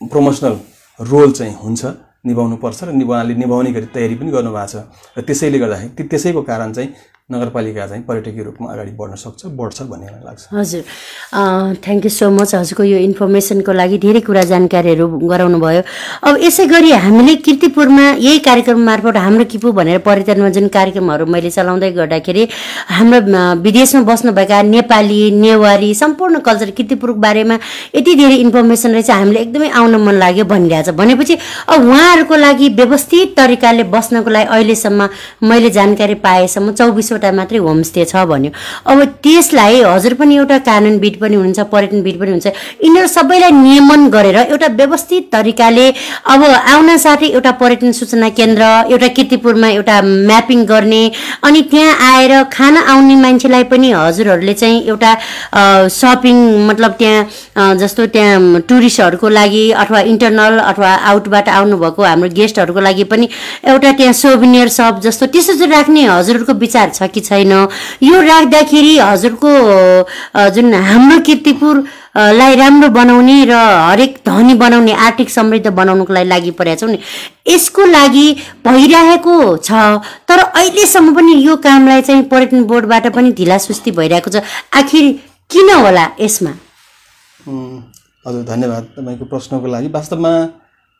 प्रमोसनल 0.00 0.58
रोल 1.00 1.32
चाहिँ 1.32 1.54
हुन्छ 1.62 1.84
निभाउनु 2.26 2.56
पर्छ 2.56 2.84
र 2.84 2.92
निभाउनाले 2.92 3.34
निभाउने 3.34 3.72
गरी 3.72 3.86
तयारी 3.94 4.14
पनि 4.14 4.30
गर्नुभएको 4.30 4.66
छ। 4.66 4.76
र 5.18 5.22
त्यसैले 5.22 5.58
गर्दाखेरि 5.58 6.08
त्यसैको 6.08 6.42
कारण 6.42 6.72
चाहिँ 6.72 6.88
नगरपालिका 7.30 7.86
चाहिँ 7.86 8.02
पर्यटकीय 8.06 8.42
रूपमा 8.44 8.70
अगाडि 8.72 8.90
बढ्न 8.98 9.14
सक्छ 9.18 9.46
बढ्छ 9.58 9.82
भन्ने 9.82 10.06
मलाई 10.06 10.24
लाग्छ। 10.24 10.42
हजुर। 10.54 10.82
थ्याङ्क 11.82 12.04
यू 12.04 12.10
सो 12.10 12.28
मच 12.30 12.54
हजुरको 12.54 12.82
यो 12.86 12.98
इन्फर्मेसनको 13.02 13.72
लागि 13.72 13.98
धेरै 13.98 14.20
कुरा 14.22 14.42
जानकारीहरू 14.46 15.06
गराउनु 15.26 15.58
भयो। 15.58 15.82
अब 16.22 16.38
यसै 16.38 16.66
गरी 16.70 16.90
हामीले 17.02 17.34
किर्तिपुरमा 17.42 18.04
यही 18.26 18.38
कार्यक्रम 18.46 18.78
मार्फत 18.88 19.16
हाम्रो 19.16 19.44
किपु 19.50 19.72
भनेर 19.74 19.98
पर्यटनमा 20.06 20.48
जुन 20.54 20.68
कार्यक्रमहरू 20.78 21.26
मैले 21.26 21.50
चलाउँदै 21.50 21.90
गर्दाखेरि 21.98 22.46
हाम्रो 22.94 23.18
विदेशमा 23.66 24.02
बस्नुभएका 24.06 24.62
नेपाली 24.70 25.18
नेवारी 25.42 25.90
सम्पूर्ण 26.02 26.38
कल्चर 26.46 26.70
किर्तिपुरको 26.78 27.20
बारेमा 27.26 27.58
यति 27.96 28.14
धेरै 28.22 28.36
इन्फर्मेसन 28.46 28.94
रहेछ 28.94 29.10
हामीले 29.10 29.40
एकदमै 29.40 29.70
आउन 29.82 29.98
मन 30.06 30.14
लाग्यो 30.22 30.44
भनिरहेछ 30.54 30.94
भनेपछि 31.02 31.38
अब 31.74 31.90
उहाँहरूको 31.90 32.36
लागि 32.46 32.68
व्यवस्थित 32.78 33.36
तरिकाले 33.36 33.90
बस्नको 33.98 34.30
लागि 34.30 34.48
अहिलेसम्म 34.54 35.10
मैले 35.50 35.70
जानकारी 35.80 36.14
पाएसम्म 36.22 36.72
चौबिसवटा 36.78 37.14
मात्रै 37.18 37.58
होमस्टे 37.58 38.04
छ 38.04 38.24
भन्यो। 38.30 38.50
अब 38.86 38.98
त्यसलाई 39.24 39.80
हजुर 39.82 40.14
पनि 40.20 40.36
एउटा 40.36 40.58
कानुनविद 40.68 41.14
पनि 41.20 41.34
हुनुहुन्छ 41.36 41.60
पर्यटनविद 41.72 42.16
पनि 42.20 42.30
हुन्छ। 42.30 42.46
यिनीहरू 42.84 43.08
सबैलाई 43.08 43.52
नियमन 43.52 44.08
गरेर 44.10 44.38
एउटा 44.52 44.68
व्यवस्थित 44.80 45.28
तरिकाले 45.32 45.86
अब 46.32 46.42
आउन 46.74 46.96
साथै 46.96 47.26
एउटा 47.36 47.50
पर्यटन 47.62 47.92
सूचना 47.92 48.28
केन्द्र 48.38 48.62
एउटा 48.92 49.08
किर्तिपुरमा 49.16 49.68
एउटा 49.78 49.96
म्यापिङ 50.02 50.64
गर्ने 50.66 51.02
अनि 51.44 51.60
त्यहाँ 51.70 51.94
आएर 52.12 52.32
खान 52.52 52.76
आउने 52.76 53.16
मान्छेलाई 53.16 53.64
पनि 53.72 53.90
हजुरहरूले 53.92 54.54
चाहिँ 54.54 54.82
एउटा 54.86 55.12
सपिङ 55.96 56.36
मतलब 56.68 56.92
त्यहाँ 57.00 57.74
जस्तो 57.76 58.06
त्यहाँ 58.14 58.60
टुरिस्टहरूको 58.68 59.28
लागि 59.28 59.64
अथवा 59.82 60.00
इन्टरनल 60.12 60.58
अथवा 60.60 60.90
आउटबाट 61.10 61.48
आउनुभएको 61.48 62.02
हाम्रो 62.02 62.28
गेस्टहरूको 62.36 62.80
लागि 62.80 63.04
पनि 63.12 63.28
एउटा 63.72 63.92
त्यहाँ 63.92 64.12
सोभिनियर 64.22 64.68
सप 64.68 65.00
जस्तो 65.02 65.26
त्यसो 65.34 65.54
चाहिँ 65.54 65.72
राख्ने 65.72 66.04
हजुरहरूको 66.06 66.52
विचार 66.64 66.90
छ 66.90 67.05
कि 67.08 67.20
छैन। 67.20 67.52
यो 68.02 68.20
राख्दाखेरि 68.20 68.96
हजुरको 68.98 69.52
जुन 70.54 70.74
हाम्रो 70.74 71.18
किर्तिपुर 71.26 71.84
लाई 72.16 72.54
राम्रो 72.56 72.88
बनाउने 72.90 73.44
र 73.44 73.52
हरेक 73.52 74.18
धनी 74.26 74.54
बनाउने 74.56 74.92
आर्थिक 75.06 75.30
समृद्ध 75.30 75.66
बनाउनुको 75.68 76.12
लागि 76.12 76.50
परेका 76.50 76.80
छौँ 76.80 76.90
नि। 76.90 76.98
यसको 77.48 77.84
लागि 77.86 78.26
भइरहेको 78.66 79.56
छ 79.58 79.70
तर 80.28 80.38
अहिलेसम्म 80.40 81.14
पनि 81.16 81.32
यो 81.46 81.56
कामलाई 81.60 82.02
चाहिँ 82.02 82.22
पर्यटन 82.32 82.64
बोर्डबाट 82.64 83.06
पनि 83.14 83.32
ढिलासुस्ती 83.32 83.90
भइरहेको 83.92 84.30
छ। 84.30 84.42
आखिर 84.74 85.12
किन 85.50 85.70
होला 85.74 86.06
यसमा? 86.20 86.52
हजुर 88.26 88.42
धन्यवाद 88.44 88.84
तपाईँको 88.96 89.24
प्रश्नको 89.24 89.66
लागि। 89.66 89.88
वास्तवमा 89.94 90.32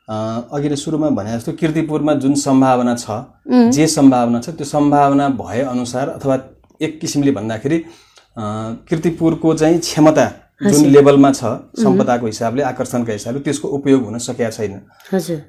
अघि 0.08 0.68
नै 0.68 0.76
सुरुमा 0.76 1.08
भने 1.18 1.32
जस्तो 1.32 1.52
किर्तिपुरमा 1.60 2.14
जुन 2.22 2.34
सम्भावना 2.38 2.94
छ 2.96 3.10
जे 3.75 3.86
सम्भावना 3.90 4.40
छ 4.40 4.50
त्यो 4.58 4.66
सम्भावना 4.66 5.28
भए 5.42 5.60
अनुसार 5.66 6.08
अथवा 6.08 6.38
एक 6.80 6.98
किसिमले 7.00 7.32
भन्दाखेरि 7.38 7.78
किर्तिपुरको 8.88 9.54
चाहिँ 9.54 9.78
क्षमता 9.78 10.26
जुन 10.62 10.86
लेभलमा 10.94 11.30
छ 11.32 11.44
सम्पदाको 11.82 12.26
हिसाबले 12.26 12.62
आकर्षणका 12.62 13.12
हिसाबले 13.12 13.40
त्यसको 13.42 13.68
उपयोग 13.78 14.04
हुन 14.04 14.18
सकेका 14.18 14.50
छैन। 14.50 14.80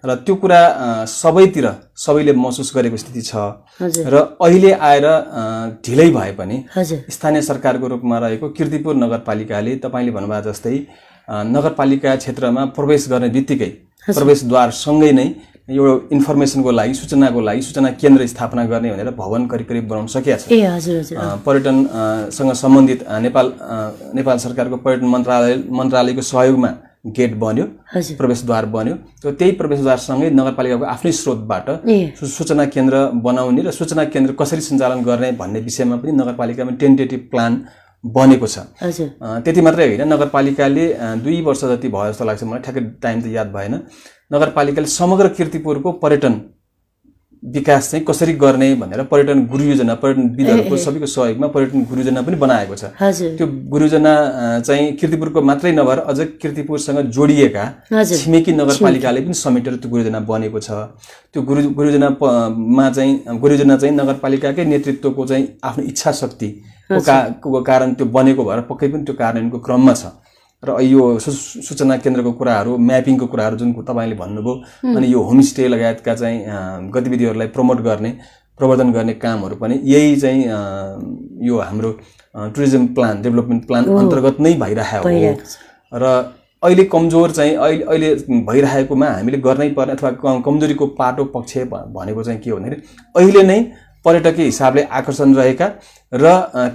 र 0.06 0.16
त्यो 0.26 0.36
कुरा 0.36 0.60
सबैतिर 1.06 1.68
सबैले 1.96 2.34
महसुस 2.34 2.72
गरेको 2.76 2.98
स्थिति 2.98 3.22
छ। 3.22 3.36
र 4.14 4.16
अहिले 4.42 4.72
आएर 4.74 5.08
ढिलै 5.86 6.10
भए 6.12 6.32
पनि 6.40 6.64
स्थानीय 7.16 7.42
सरकारको 7.42 7.88
रूपमा 7.88 8.18
रहेको 8.20 8.50
किर्तिपुर 8.58 8.96
नगरपालिकाले 8.96 9.76
तपाईँले 9.86 10.12
भन्नुभयो 10.12 10.52
जस्तै 10.52 10.78
नगरपालिका 11.56 12.16
क्षेत्रमा 12.16 12.66
प्रवेश 12.76 13.08
गर्ने 13.10 13.30
बित्तिकै 13.30 13.72
प्रवेशद्वारसँगै 14.16 15.12
नै 15.12 15.28
यो 15.70 15.86
इन्फर्मेसनको 16.16 16.72
लागि 16.72 16.94
सूचनाको 16.94 17.40
लागि 17.42 17.62
सूचना 17.62 17.90
केन्द्र 18.02 18.28
स्थापना 18.28 18.64
गर्ने 18.72 18.92
भनेर 18.92 19.10
भवन 19.12 19.48
करिब 19.52 19.68
करिब 19.68 19.88
बनाउन 19.88 20.08
सकिएको 20.08 20.48
छ। 20.48 20.52
ए 20.52 20.64
हजुर 20.64 20.96
हजुर। 21.00 21.18
अ, 21.18 21.36
पर्यटन 21.46 21.78
अ, 21.86 22.30
सँग 22.32 22.52
सम्बन्धित 22.56 23.00
नेपाल 23.26 23.48
नेपाल 24.16 24.38
सरकारको 24.46 24.78
पर्यटन 24.86 25.08
मन्त्रालय 25.12 25.56
मन्त्रालयको 25.72 26.22
सहयोगमा 26.22 26.72
गेट 27.18 27.36
बन्यो 27.40 27.66
प्रवेशद्वार 28.16 28.66
बन्यो। 28.76 28.96
त्यो 29.22 29.32
त्यही 29.32 29.52
प्रवेशद्वारसँगै 29.60 30.30
नगरपालिकाको 30.40 30.86
आफ्नै 30.86 31.12
स्रोतबाट 31.12 31.68
सूचना 32.38 32.66
केन्द्र 32.76 32.96
बनाउने 33.28 33.62
र 33.62 33.72
सूचना 33.72 34.04
केन्द्र 34.14 34.32
कसरी 34.40 34.62
सञ्चालन 34.62 35.04
गर्ने 35.04 35.32
भन्ने 35.42 35.60
विषयमा 35.68 35.96
पनि 36.00 36.12
नगरपालिकामा 36.12 36.72
टेन्टेटिभ 36.80 37.28
प्लान 37.32 37.52
बनेको 38.04 38.48
छ। 38.48 38.58
त्यति 39.46 39.62
मात्रै 39.62 39.86
होइन 39.88 40.08
नगरपालिकाले 40.14 40.86
दुई 41.24 41.42
वर्ष 41.42 41.62
जति 41.66 41.88
भयो 41.96 42.12
जस्तो 42.12 42.26
लाग्छ 42.26 42.44
मलाई 42.44 42.62
ठ्याक्कै 42.66 42.84
टाइम 43.04 43.22
त 43.22 43.26
याद 43.38 43.48
भएन। 43.56 43.74
नगरपालिकाले 44.34 44.88
समग्र 44.88 45.28
किर्तिपुरको 45.38 45.92
पर्यटन 46.04 46.34
विकास 47.44 47.90
चाहिँ 47.92 48.04
कसरी 48.06 48.34
गर्ने 48.34 48.74
भनेर 48.76 49.02
पर्यटन 49.12 49.46
गुरु 49.48 49.64
योजना 49.64 49.96
पर्यटनविदहरूको 50.02 50.78
सबैको 50.86 51.06
सहयोगमा 51.06 51.48
पर्यटन 51.56 51.84
गुरु 51.90 52.00
योजना 52.02 52.22
पनि 52.22 52.36
बनाएको 52.44 52.76
छ। 52.76 52.84
त्यो 53.38 53.48
गुरु 53.74 53.86
योजना 53.86 54.14
अ, 54.14 54.60
चाहिँ 54.68 54.86
किर्तिपुरको 55.00 55.42
मात्रै 55.42 55.72
नभएर 55.72 56.00
अझ 56.12 56.20
किर्तिपुरसँग 56.42 57.00
जोडिएका 57.18 57.64
छिमेकी 58.24 58.52
नगरपालिकाले 58.62 59.22
पनि 59.22 59.34
समेटेर 59.44 59.76
त्यो 59.82 59.90
गुरुयोजना 59.92 60.20
बनेको 60.32 60.60
छ। 60.60 60.70
त्यो 61.34 61.42
गुरु 61.50 61.62
गुरुयोजना 61.78 62.10
प- 62.22 62.56
मा 62.78 62.90
चाहिँ 62.98 63.14
गुरुयोजना 63.40 63.78
चाहिँ 63.78 63.94
नगरपालिकाकै 63.96 64.66
नेतृत्वको 64.66 65.26
चाहिँ 65.26 65.46
आफ्नो 65.64 65.84
इच्छा 65.94 66.12
शक्तिको 66.22 66.76
का 66.90 67.18
को 67.44 67.62
कारण 67.64 67.94
त्यो 67.94 68.06
बनेको 68.08 68.44
भएर 68.46 68.62
पक्कै 68.70 68.88
पनि 68.88 69.04
त्यो 69.04 69.16
कार्यान्वयनको 69.16 69.60
क्रममा 69.60 69.94
छ। 69.94 70.06
र 70.64 70.82
यो 70.82 71.20
सूचना 71.20 71.98
केन्द्रको 71.98 72.32
कुराहरू 72.34 72.78
म्यापिङको 72.78 73.26
कुराहरू 73.28 73.58
जुन 73.58 73.74
तपाईँले 73.74 74.16
भन्नुभयो 74.16 74.54
अनि 74.96 75.14
यो 75.14 75.22
होमस्टे 75.22 75.68
लगायतका 75.68 76.16
चाहिँ 76.16 76.90
गतिविधिहरूलाई 76.92 77.48
प्रमोट 77.54 77.82
गर्ने 77.82 78.12
प्रवर्धन 78.60 78.92
गर्ने 78.92 79.14
कामहरू 79.22 79.56
पनि 79.56 79.80
यही 79.84 80.16
चाहिँ 80.16 80.42
यो 81.48 81.60
हाम्रो 81.60 81.92
टुरिज्म 82.56 82.88
प्लान 82.96 83.22
डेभलपमेन्ट 83.22 83.68
प्लान 83.68 83.86
अन्तर्गत 83.98 84.40
नै 84.40 84.54
भइरहेको 84.56 85.10
हो। 85.10 85.36
र 85.94 86.34
अहिले 86.64 86.84
कमजोर 86.84 87.32
चाहिँ 87.32 87.56
अहिले 87.56 87.84
अहिले 87.86 88.10
भइरहेकोमा 88.46 89.08
हामीले 89.08 89.38
गर्नै 89.38 89.70
पर्ने 89.78 89.94
अथवा 89.94 90.10
कमजोरीको 90.46 90.86
पाटो 90.98 91.24
पक्ष 91.36 91.58
भनेको 91.94 92.24
चाहिँ 92.24 92.40
के 92.42 92.50
हो 92.50 92.58
भन्दाखेरि 92.58 92.82
अहिले 93.16 93.44
नै 93.44 93.60
पर्यटकीय 94.06 94.46
हिसाबले 94.46 94.84
आकर्षण 95.00 95.36
रहेका 95.36 95.68
र 96.14 96.26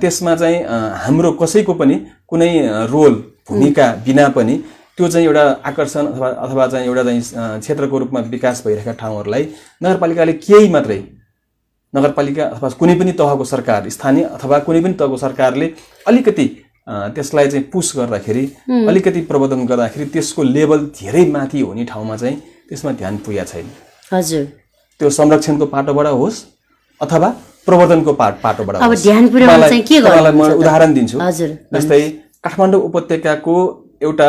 त्यसमा 0.00 0.34
चाहिँ 0.36 0.58
हाम्रो 1.04 1.32
कसैको 1.42 1.74
पनि 1.74 1.96
कुनै 2.28 2.52
रोल 2.92 3.14
भूमिका 3.48 3.86
बिना 4.06 4.28
पनि 4.36 4.56
त्यो 4.96 5.08
चाहिँ 5.08 5.26
एउटा 5.26 5.44
आकर्षण 5.66 6.06
अथवा 6.06 6.28
अथवा 6.46 6.66
चाहिँ 6.66 6.86
एउटा 6.86 7.02
चाहिँ 7.04 7.22
क्षेत्रको 7.60 7.98
रूपमा 7.98 8.20
विकास 8.34 8.62
भइरहेका 8.66 8.92
ठाउँहरूलाई 9.00 9.48
नगरपालिकाले 9.82 10.32
केही 10.46 10.68
मात्रै 10.68 11.00
नगरपालिका 11.94 12.44
अथवा 12.46 12.68
कुनै 12.80 12.94
पनि 12.98 13.12
तहको 13.12 13.44
सरकार 13.44 13.88
स्थानीय 13.88 14.24
अथवा 14.36 14.58
कुनै 14.66 14.80
पनि 14.82 14.94
तहको 15.00 15.16
सरकारले 15.16 15.72
अलिकति 16.06 16.46
त्यसलाई 16.88 17.48
चाहिँ 17.48 17.64
पुस 17.72 17.92
गर्दाखेरि 17.96 18.44
अलिकति 18.88 19.20
प्रवर्धन 19.30 19.66
गर्दाखेरि 19.66 20.06
त्यसको 20.14 20.42
लेभल 20.42 20.86
धेरै 21.00 21.24
माथि 21.30 21.60
हुने 21.60 21.84
ठाउँमा 21.84 22.16
चाहिँ 22.16 22.36
त्यसमा 22.68 22.92
ध्यान 22.92 23.16
पुगेको 23.16 23.44
छैन। 23.52 23.66
हजुर। 24.12 24.44
त्यो 25.00 25.10
संरक्षणको 25.10 25.66
पाटोबाट 25.66 26.06
होस् 26.06 26.38
अथवा 27.02 27.28
प्रवर्धनको 27.66 28.12
पाट 28.21 28.35
पाटोबाट 28.42 28.75
म 30.35 30.40
उदाहरण 30.61 30.90
दिन्छु। 30.94 31.18
जस्तै 31.75 32.00
काठमाडौँ 32.44 32.80
उपत्यकाको 32.88 33.54
एउटा 34.02 34.28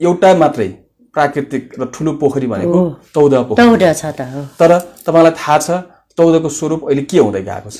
एउटा 0.00 0.28
मात्रै 0.42 0.68
प्राकृतिक 1.14 1.62
र 1.80 1.84
ठुलो 1.94 2.12
पोखरी 2.22 2.46
भनेको 2.46 2.80
चौध 3.14 3.34
पोखरी। 3.48 3.94
छ 3.94 4.04
तर 4.60 4.70
तपाईँलाई 5.06 5.34
थाहा 5.38 5.58
छ 5.58 5.68
चौधको 6.18 6.48
स्वरूप 6.48 6.80
अहिले 6.88 7.02
के 7.10 7.18
हुँदै 7.18 7.42
गएको 7.42 7.70
छ? 7.70 7.78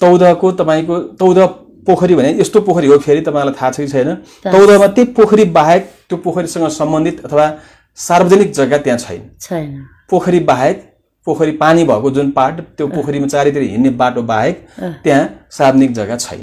चौधको 0.00 0.46
तपाईँको 0.60 0.94
चौध 1.20 1.38
पोखरी 1.86 2.14
भने 2.14 2.30
यस्तो 2.40 2.60
पोखरी 2.68 2.86
हो 2.86 2.98
फेरि 2.98 3.20
तपाईँलाई 3.26 3.54
थाहा 3.60 3.70
छ 3.70 3.76
कि 3.80 3.88
छैन? 3.88 4.14
चौधमा 4.44 4.86
त्यही 4.86 5.12
पोखरी 5.18 5.44
बाहेक 5.58 5.82
त्यो 6.08 6.16
पोखरीसँग 6.18 6.68
सम्बन्धित 6.68 7.24
अथवा 7.26 7.46
सार्वजनिक 7.98 8.52
जग्गा 8.52 8.78
त्यहाँ 8.78 8.98
छैन। 8.98 9.86
पोखरी 10.10 10.40
बाहेक 10.50 10.76
पोखरी 11.26 11.52
पानी 11.56 11.84
भएको 11.84 12.10
जुन 12.10 12.30
पार्ट 12.30 12.60
त्यो 12.76 12.86
पोखरीमा 12.88 13.26
चारैतिर 13.26 13.62
हिँड्ने 13.62 13.90
बाटो 13.98 14.22
बाहेक 14.22 14.66
त्यहाँ 15.04 15.28
सार्वजनिक 15.50 15.92
जग्गा 15.92 16.16
छैन। 16.16 16.40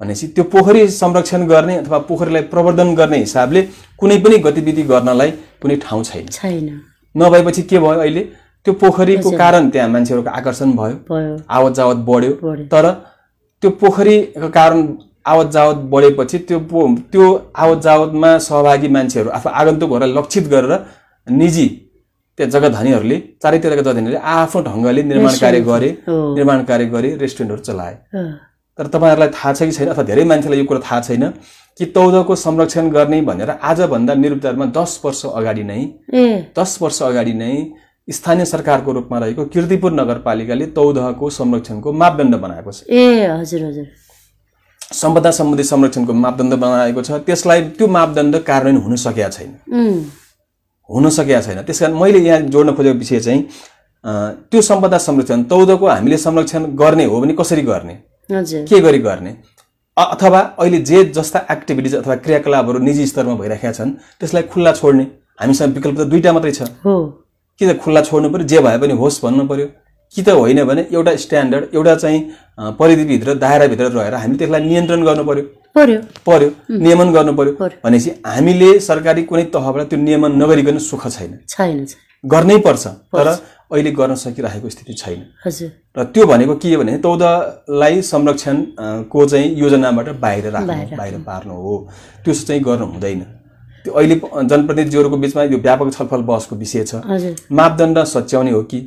भनेपछि 0.00 0.26
त्यो 0.28 0.44
पोखरी 0.44 0.86
संरक्षण 0.90 1.46
गर्ने 1.46 1.76
अथवा 1.76 1.98
पोखरीलाई 2.08 2.42
प्रवर्धन 2.52 2.94
गर्ने 2.94 3.18
हिसाबले 3.18 3.62
कुनै 3.98 4.18
पनि 4.18 4.38
गतिविधि 4.46 4.82
गर्नलाई 4.82 5.30
कुनै 5.62 5.76
ठाउँ 5.84 6.02
छैन। 6.04 6.26
छैन। 6.28 6.80
नभएपछि 7.14 7.62
के 7.62 7.78
भयो 7.78 8.00
अहिले? 8.00 8.22
त्यो 8.66 8.74
पोखरीको 8.74 9.30
कारण 9.36 9.68
त्यहाँ 9.70 9.88
मान्छेहरूको 9.88 10.30
आकर्षण 10.30 10.72
भयो। 10.72 11.38
आवत 11.50 11.74
जावत 11.74 11.96
बढ्यो। 12.08 12.32
तर 12.72 12.90
त्यो 13.62 13.70
पोखरीको 13.70 14.48
कारण 14.48 14.86
आवत 15.26 15.50
जावत 15.52 15.76
बढेपछि 15.92 16.38
त्यो 16.48 16.58
त्यो 17.12 17.26
आवत 17.56 17.82
जावतमा 17.82 18.36
सहभागी 18.38 18.88
मान्छेहरू 18.88 19.30
अथवा 19.30 19.52
आगन्तुकहरूलाई 19.52 20.16
लक्षित 20.16 20.48
गरेर 20.48 20.72
निजी 21.26 21.66
त्यहाँ 22.38 22.50
जग्गा 22.50 22.68
धनीहरूले 22.68 23.18
चारैतिरका 23.42 23.76
जग्गा 23.76 23.92
धनीहरूले 23.92 24.20
आफ्नो 24.36 24.62
ढङ्गले 24.62 25.02
निर्माण 25.10 25.34
कार्य 25.40 25.60
गरे 25.70 25.90
निर्माण 26.08 26.64
कार्य 26.70 26.86
गरे 26.94 27.14
रेस्टुरेन्टहरू 27.22 27.62
चलाए। 27.62 27.94
तर 28.78 28.86
तपाईँहरूलाई 28.94 29.28
थाहा 29.36 29.52
छ 29.52 29.62
कि 29.62 29.72
छैन 29.72 29.88
अथवा 29.88 30.04
धेरै 30.04 30.24
मान्छेलाई 30.30 30.58
यो 30.58 30.64
कुरो 30.66 30.80
थाहा 30.86 31.00
छैन 31.00 31.24
कि 31.80 31.84
तौधको 31.94 32.34
संरक्षण 32.36 32.90
गर्ने 32.90 33.20
भनेर 33.28 33.50
आजभन्दा 33.50 34.14
निरुद्धारमा 34.14 34.66
दस 34.78 35.00
वर्ष 35.04 35.24
अगाडि 35.30 35.64
नै 35.64 35.80
दस 36.58 36.78
वर्ष 36.82 37.02
अगाडि 37.02 37.34
नै 37.34 37.54
स्थानीय 38.08 38.44
सरकारको 38.44 38.92
रूपमा 38.92 39.18
रहेको 39.18 39.44
किर्तिपुर 39.54 39.92
नगरपालिकाले 39.92 40.66
तौधको 40.78 41.30
संरक्षणको 41.38 41.92
मापदण्ड 41.92 42.34
बनाएको 42.36 42.72
छ। 42.72 42.82
ए 42.90 43.26
हजुर 43.30 43.62
हजुर। 43.64 43.86
सम्पदा 44.92 45.30
सम्बन्धी 45.30 45.64
संरक्षणको 45.64 46.12
मापदण्ड 46.24 46.54
बनाएको 46.64 47.02
छ। 47.02 47.22
त्यसलाई 47.26 47.62
त्यो 47.78 47.86
मापदण्ड 47.96 48.36
कार्यान्वयन 48.50 48.84
हुन 48.84 48.96
सकेका 49.06 49.28
छैन। 49.28 49.50
हुन 50.88 51.08
सकेका 51.10 51.40
छैन। 51.40 51.62
त्यस 51.62 51.80
कारण 51.80 51.94
मैले 52.00 52.18
यहाँ 52.18 52.40
जोड्न 52.52 52.72
खोजेको 52.74 52.98
विषय 52.98 53.20
चाहिँ 53.20 53.42
त्यो 54.50 54.60
सम्पदा 54.62 54.98
संरक्षण 54.98 55.42
तौधको 55.50 55.86
हामीले 55.86 56.16
संरक्षण 56.18 56.64
गर्ने 56.76 57.04
हो 57.04 57.20
भने 57.20 57.34
कसरी 57.34 57.62
गर्ने? 57.62 57.94
के 58.30 58.80
गरी 58.80 58.98
गर्ने? 58.98 59.36
अथवा 59.96 60.40
अहिले 60.60 60.78
जे 60.80 61.04
जस्ता 61.16 61.46
एक्टिभिटिज 61.50 61.94
अथवा 61.94 62.14
क्रियाकलापहरू 62.16 62.78
निजी 62.78 63.06
स्तरमा 63.06 63.34
भइरहेका 63.34 63.72
छन् 63.72 63.90
त्यसलाई 64.20 64.42
खुल्ला 64.52 64.72
छोड्ने? 64.72 65.04
हामीसँग 65.40 65.74
विकल्प 65.74 65.96
त 66.00 66.04
दुईवटा 66.04 66.32
मात्रै 66.32 66.52
छ। 66.52 66.62
हो। 66.84 66.94
कि 67.60 67.66
त 67.66 67.78
खुल्ला 67.80 68.00
छोड्नु 68.02 68.28
पऱ्यो 68.30 68.46
जे 68.46 68.58
भए 68.60 68.78
पनि 68.78 68.94
होस् 69.00 69.22
भन्नु 69.24 69.46
पऱ्यो 69.48 69.66
कि 70.14 70.22
त 70.22 70.28
होइन 70.40 70.64
भने 70.64 70.82
एउटा 70.94 71.12
स्ट्यान्डर्ड 71.24 71.64
एउटा 71.74 71.94
चाहिँ 72.02 72.20
परिधिभित्र 72.80 73.34
दायराभित्र 73.44 73.84
रहेर 73.98 74.14
हामी 74.14 74.36
त्यसलाई 74.40 74.62
नियन्त्रण 74.70 75.00
गर्नु 75.08 75.24
पर्यो। 75.30 75.44
पर्यो 75.76 75.98
पर्यो 76.26 76.48
नियमन 76.84 77.08
गर्नु 77.16 77.32
पर्यो। 77.38 77.52
भनेपछि 77.84 78.10
हामीले 78.26 78.70
सरकारी 78.88 79.22
कुनै 79.30 79.44
तहबाट 79.54 79.82
त्यो 79.90 79.98
नियमन 80.06 80.32
नगरिकन 80.42 80.78
सुख 80.90 81.02
छैन। 81.16 81.32
छैन 81.48 81.86
गर्नै 82.24 82.56
पर्छ 82.66 82.84
तर 83.14 83.28
अहिले 83.74 83.90
गर्न 83.98 84.14
सकिरहेको 84.24 84.68
स्थिति 84.74 84.94
छैन। 85.02 85.20
र 85.98 86.04
त्यो 86.14 86.26
भनेको 86.26 86.54
के 86.62 86.74
हो 86.74 86.80
भने 86.82 86.96
तौदलाई 87.06 87.94
संरक्षण 88.12 88.56
अ, 88.78 88.86
को 89.12 89.26
चाहिँ 89.30 89.48
योजनाबाट 89.62 90.08
बाहिर 90.24 90.44
राख्नु। 90.54 90.66
बाहिर 91.00 91.16
पार्नु 91.28 91.54
हो। 91.64 91.74
त्यो 92.24 92.34
चाहिँ 92.34 92.62
गर्नु 92.62 92.86
हुँदैन। 92.92 93.20
त्यो 93.84 93.92
अहिले 93.92 94.16
जनप्रतिनिधिहरूको 94.44 95.16
बिचमा 95.16 95.42
यो 95.44 95.58
व्यापक 95.60 95.92
छलफल 95.92 96.22
बहसको 96.24 96.56
विषय 96.56 96.84
छ। 96.84 96.94
मापदण्ड 97.52 97.98
सच्याउने 98.06 98.50
हो 98.50 98.62
कि? 98.62 98.80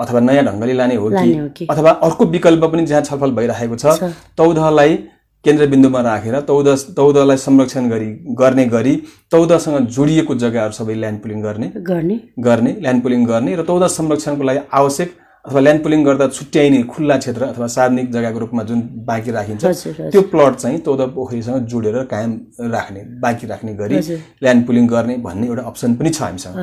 अथवा 0.00 0.20
नयाँ 0.20 0.44
ढङ्गले 0.44 0.74
लाने 0.74 0.94
हो 0.96 1.10
कि? 1.10 1.66
अथवा 1.66 1.90
अर्को 2.08 2.24
विकल्प 2.26 2.64
पनि 2.72 2.86
जहाँ 2.86 3.02
छलफल 3.02 3.30
भइरहेको 3.38 3.76
छ 3.76 4.12
तौधलाई 4.36 4.96
केन्द्रबिन्दुमा 5.44 6.00
राखेर 6.02 6.40
तौध 6.48 6.68
तौधलाई 6.96 7.36
संरक्षण 7.36 7.88
गरी 7.90 8.08
गर्ने 8.40 8.64
गरी 8.66 8.94
तौधसँग 9.32 9.86
जोडिएको 9.88 10.34
जग्गाहरू 10.34 10.72
सबै 10.72 10.94
ल्यान्ड 10.94 11.20
पुलिङ 11.22 11.42
गर्ने। 11.42 11.72
गर्ने। 11.76 12.20
गर्ने 12.38 12.72
ल्यान्ड 12.80 13.02
पुलिङ 13.02 13.24
गर्ने 13.26 13.54
र 13.56 13.62
तौध 13.64 13.86
संरक्षणको 13.90 14.42
लागि 14.42 14.60
आवश्यक 14.72 15.14
अथवा 15.44 15.60
ल्यान्ड 15.60 15.82
पुलिङ 15.82 16.02
गर्दा 16.04 16.26
छुट्याइने 16.28 16.82
खुल्ला 16.84 17.16
क्षेत्र 17.18 17.42
अथवा 17.44 17.66
सार्वजनिक 17.66 18.10
जग्गाको 18.12 18.38
रूपमा 18.38 18.62
जुन 18.62 18.80
बाँकी 19.08 19.30
राखिन्छ 19.30 19.64
त्यो 20.12 20.22
प्लट 20.32 20.54
चाहिँ 20.56 20.78
तौध 20.84 21.00
पोखरीसँग 21.14 21.66
जोडेर 21.66 21.96
कायम 22.12 22.32
राख्ने 22.72 23.04
बाँकी 23.22 23.46
राख्ने 23.46 23.74
गरी। 23.74 23.96
ल्यान्ड 24.42 24.66
पुलिङ 24.66 24.86
गर्ने 24.88 25.16
भन्ने 25.24 25.46
एउटा 25.46 25.62
अप्सन 25.62 25.94
पनि 25.96 26.10
छ 26.10 26.22
हामीसँग। 26.22 26.54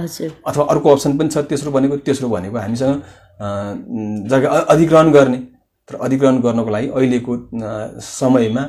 अथवा 0.48 0.66
अर्को 0.66 0.90
अप्सन 0.90 1.18
पनि 1.18 1.30
छ 1.30 1.38
तेस्रो 1.50 1.72
भनेको 1.72 1.98
तेस्रो 2.06 2.30
भनेको 2.30 2.58
हामीसँग 2.58 3.02
जग्गा 4.30 4.50
अधिग्रहण 4.50 5.12
गर्ने। 5.12 5.38
तर 5.90 5.96
अधिग्रहण 6.06 6.40
गर्नको 6.42 6.70
लागि 6.70 6.88
अहिलेको 6.90 7.34
समयमा 8.04 8.64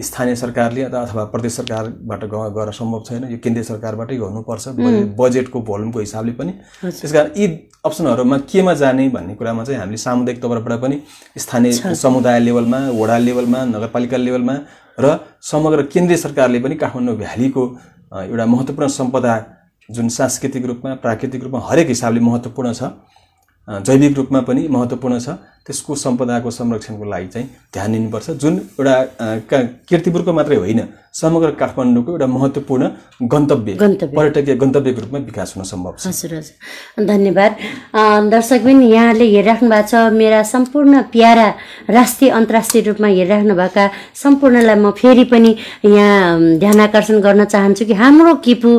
स्थानीय 0.00 0.36
सरकारले 0.36 0.82
अथवा 0.82 1.24
प्रदेश 1.24 1.52
सरकारबाट 1.52 2.24
ग- 2.24 2.54
गर्न 2.56 2.70
सम्भव 2.70 3.02
छैन। 3.06 3.24
यो 3.24 3.38
केन्द्रीय 3.38 3.64
सरकारबाटै 3.64 4.16
गर्नुपर्छ। 4.16 4.68
बजे- 4.68 5.08
बजेटको 5.18 5.62
भोल्युमको 5.62 6.00
हिसाबले 6.00 6.32
पनि। 6.32 6.52
त्यस 6.84 7.12
कारण 7.12 7.30
यी 7.36 7.68
अप्सनहरूमा 7.84 8.38
केमा 8.38 8.74
जाने 8.74 9.08
भन्ने 9.08 9.34
कुरामा 9.34 9.64
चाहिँ 9.64 9.80
हामीले 9.80 9.96
सामुदायिक 9.96 10.42
तौरबाट 10.42 10.80
पनि 10.80 11.02
स्थानीय 11.38 11.72
समुदाय 11.72 12.40
लेभलमा 12.40 12.78
वडा 12.78 13.18
लेभलमा 13.18 13.64
नगरपालिका 13.64 14.16
लेभलमा 14.16 14.58
र 15.00 15.20
समग्र 15.42 15.82
केन्द्रीय 15.82 16.16
सरकारले 16.16 16.60
पनि 16.60 16.74
काठमाडौँ 16.74 17.16
भ्यालीको 17.16 17.78
एउटा 18.14 18.46
महत्त्वपूर्ण 18.46 18.88
सम्पदा 18.88 19.46
जुन 19.90 20.08
सांस्कृतिक 20.08 20.66
रूपमा 20.66 20.94
प्राकृतिक 20.94 21.44
रूपमा 21.44 21.60
हरेक 21.64 21.88
हिसाबले 21.88 22.20
महत्त्वपूर्ण 22.20 22.72
छ। 22.72 22.82
जैविक 23.68 24.16
रूपमा 24.16 24.40
पनि 24.48 24.66
महत्त्वपूर्ण 24.70 25.18
छ। 25.20 25.28
त्यसको 25.68 25.94
सम्पदाको 25.94 26.50
संरक्षणको 26.50 27.04
लागि 27.04 27.26
चाहिँ 27.28 27.48
ध्यान 27.74 27.92
दिनुपर्छ। 27.92 28.30
जुन 28.40 28.54
एउटा 28.80 28.94
किर्तिपुरको 29.88 30.32
मात्रै 30.32 30.56
होइन 30.56 30.80
समग्र 31.12 31.50
काठमाडौँको 31.60 32.10
एउटा 32.12 32.26
महत्त्वपूर्ण 32.26 32.84
गन्तव्य। 33.32 33.72
पर्यटकीय 34.16 34.54
गन्तव्यको 34.56 35.00
रूपमा 35.00 35.18
विकास 35.18 35.52
हुन 35.56 35.64
सम्भव 35.64 35.94
छ। 35.98 36.06
हजुर 36.08 36.32
हजुर। 36.34 37.04
धन्यवाद। 37.06 37.52
दर्शकबिन 38.32 38.82
यहाँले 38.82 39.26
हेरिराख्नु 39.28 39.68
भएको 39.68 39.88
छ 39.88 40.12
मेरा 40.16 40.42
सम्पूर्ण 40.52 41.02
प्यारा 41.12 41.48
राष्ट्रिय 41.90 42.30
अन्तर्राष्ट्रिय 42.30 42.82
रूपमा 42.88 43.08
हेरिराख्नुभएका 43.08 43.84
सम्पूर्णलाई 44.22 44.76
म 44.80 44.90
फेरि 44.96 45.24
पनि 45.28 45.50
यहाँ 45.84 46.56
ध्यान 46.64 46.80
आकर्षण 46.80 47.20
गर्न 47.20 47.44
चाहन्छु 47.44 47.84
कि 47.84 47.94
हाम्रो 48.00 48.34
किपु 48.46 48.70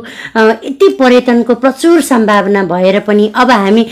यति 0.66 0.90
पर्यटनको 1.00 1.54
प्रचुर 1.62 2.02
सम्भावना 2.02 2.64
भएर 2.66 3.00
पनि 3.06 3.32
अब 3.36 3.52
हामी 3.52 3.84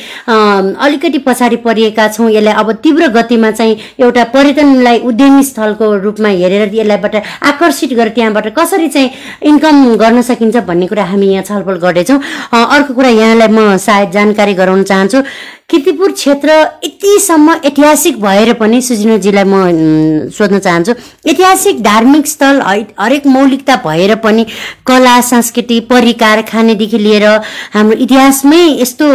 अलिकति 0.88 1.18
पछाडि 1.28 1.56
परिएका 1.68 2.08
छौँ। 2.16 2.30
यसलाई 2.32 2.54
अब 2.54 2.72
तीव्र 2.84 3.08
गतिमा 3.18 3.52
चाहिँ 3.52 3.78
एउटा 4.00 4.24
पर्यटनलाई 4.34 5.00
उद्यमी 5.10 5.44
स्थलको 5.44 5.86
रूपमा 6.06 6.30
हेरेर 6.30 6.74
यसलाईबाट 6.74 7.16
आकर्षित 7.52 7.94
गरेर 7.94 8.14
त्यहाँबाट 8.16 8.48
कसरी 8.58 8.88
चाहिँ 8.88 9.10
इन्कम 9.52 9.96
गर्न 9.98 10.22
सकिन्छ 10.32 10.58
भन्ने 10.68 10.88
कुरा 10.88 11.06
हामी 11.12 11.28
यहाँ 11.28 11.44
छलफल 11.44 11.78
गर्दैछौँ। 11.84 12.20
अर्को 12.54 12.94
कुरा 12.94 13.10
यहाँलाई 13.10 13.48
म 13.48 13.78
सायद 13.78 14.12
जानकारी 14.12 14.54
गराउन 14.54 14.84
चाहन्छु। 14.84 15.22
किर्तिपुर 15.70 16.12
क्षेत्र 16.12 16.50
यतिसम्म 16.84 17.54
ऐतिहासिक 17.68 18.22
भएर 18.22 18.54
पनि 18.56 18.82
सुजिनोजीलाई 18.82 19.44
म 19.44 20.30
सोध्न 20.32 20.60
चाहन्छु 20.60 20.94
ऐतिहासिक 21.28 21.82
धार्मिक 21.84 22.28
स्थल 22.28 22.62
हरेक 23.00 23.26
मौलिकता 23.28 23.76
भएर 23.86 24.16
पनि 24.24 24.46
कला 24.88 25.20
संस्कृति 25.22 25.80
परिकार 25.92 26.42
खानेदेखि 26.52 26.98
लिएर 26.98 27.26
हाम्रो 27.74 27.98
इतिहासमै 28.00 28.64
यस्तो 28.82 29.08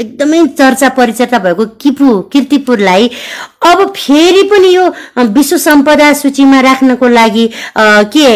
एकदमै 0.00 0.40
चर्चा 0.70 0.88
परिचर्चा 0.96 1.38
भएको 1.44 1.66
किपु 1.82 2.18
किर्तिपुरलाई 2.32 3.10
अब 3.70 3.86
फेरि 3.96 4.42
पनि 4.50 4.74
यो 4.74 4.86
विश्व 5.36 5.56
सम्पदा 5.66 6.12
सूचीमा 6.22 6.60
राख्नको 6.70 7.08
लागि 7.18 7.46
के 8.16 8.26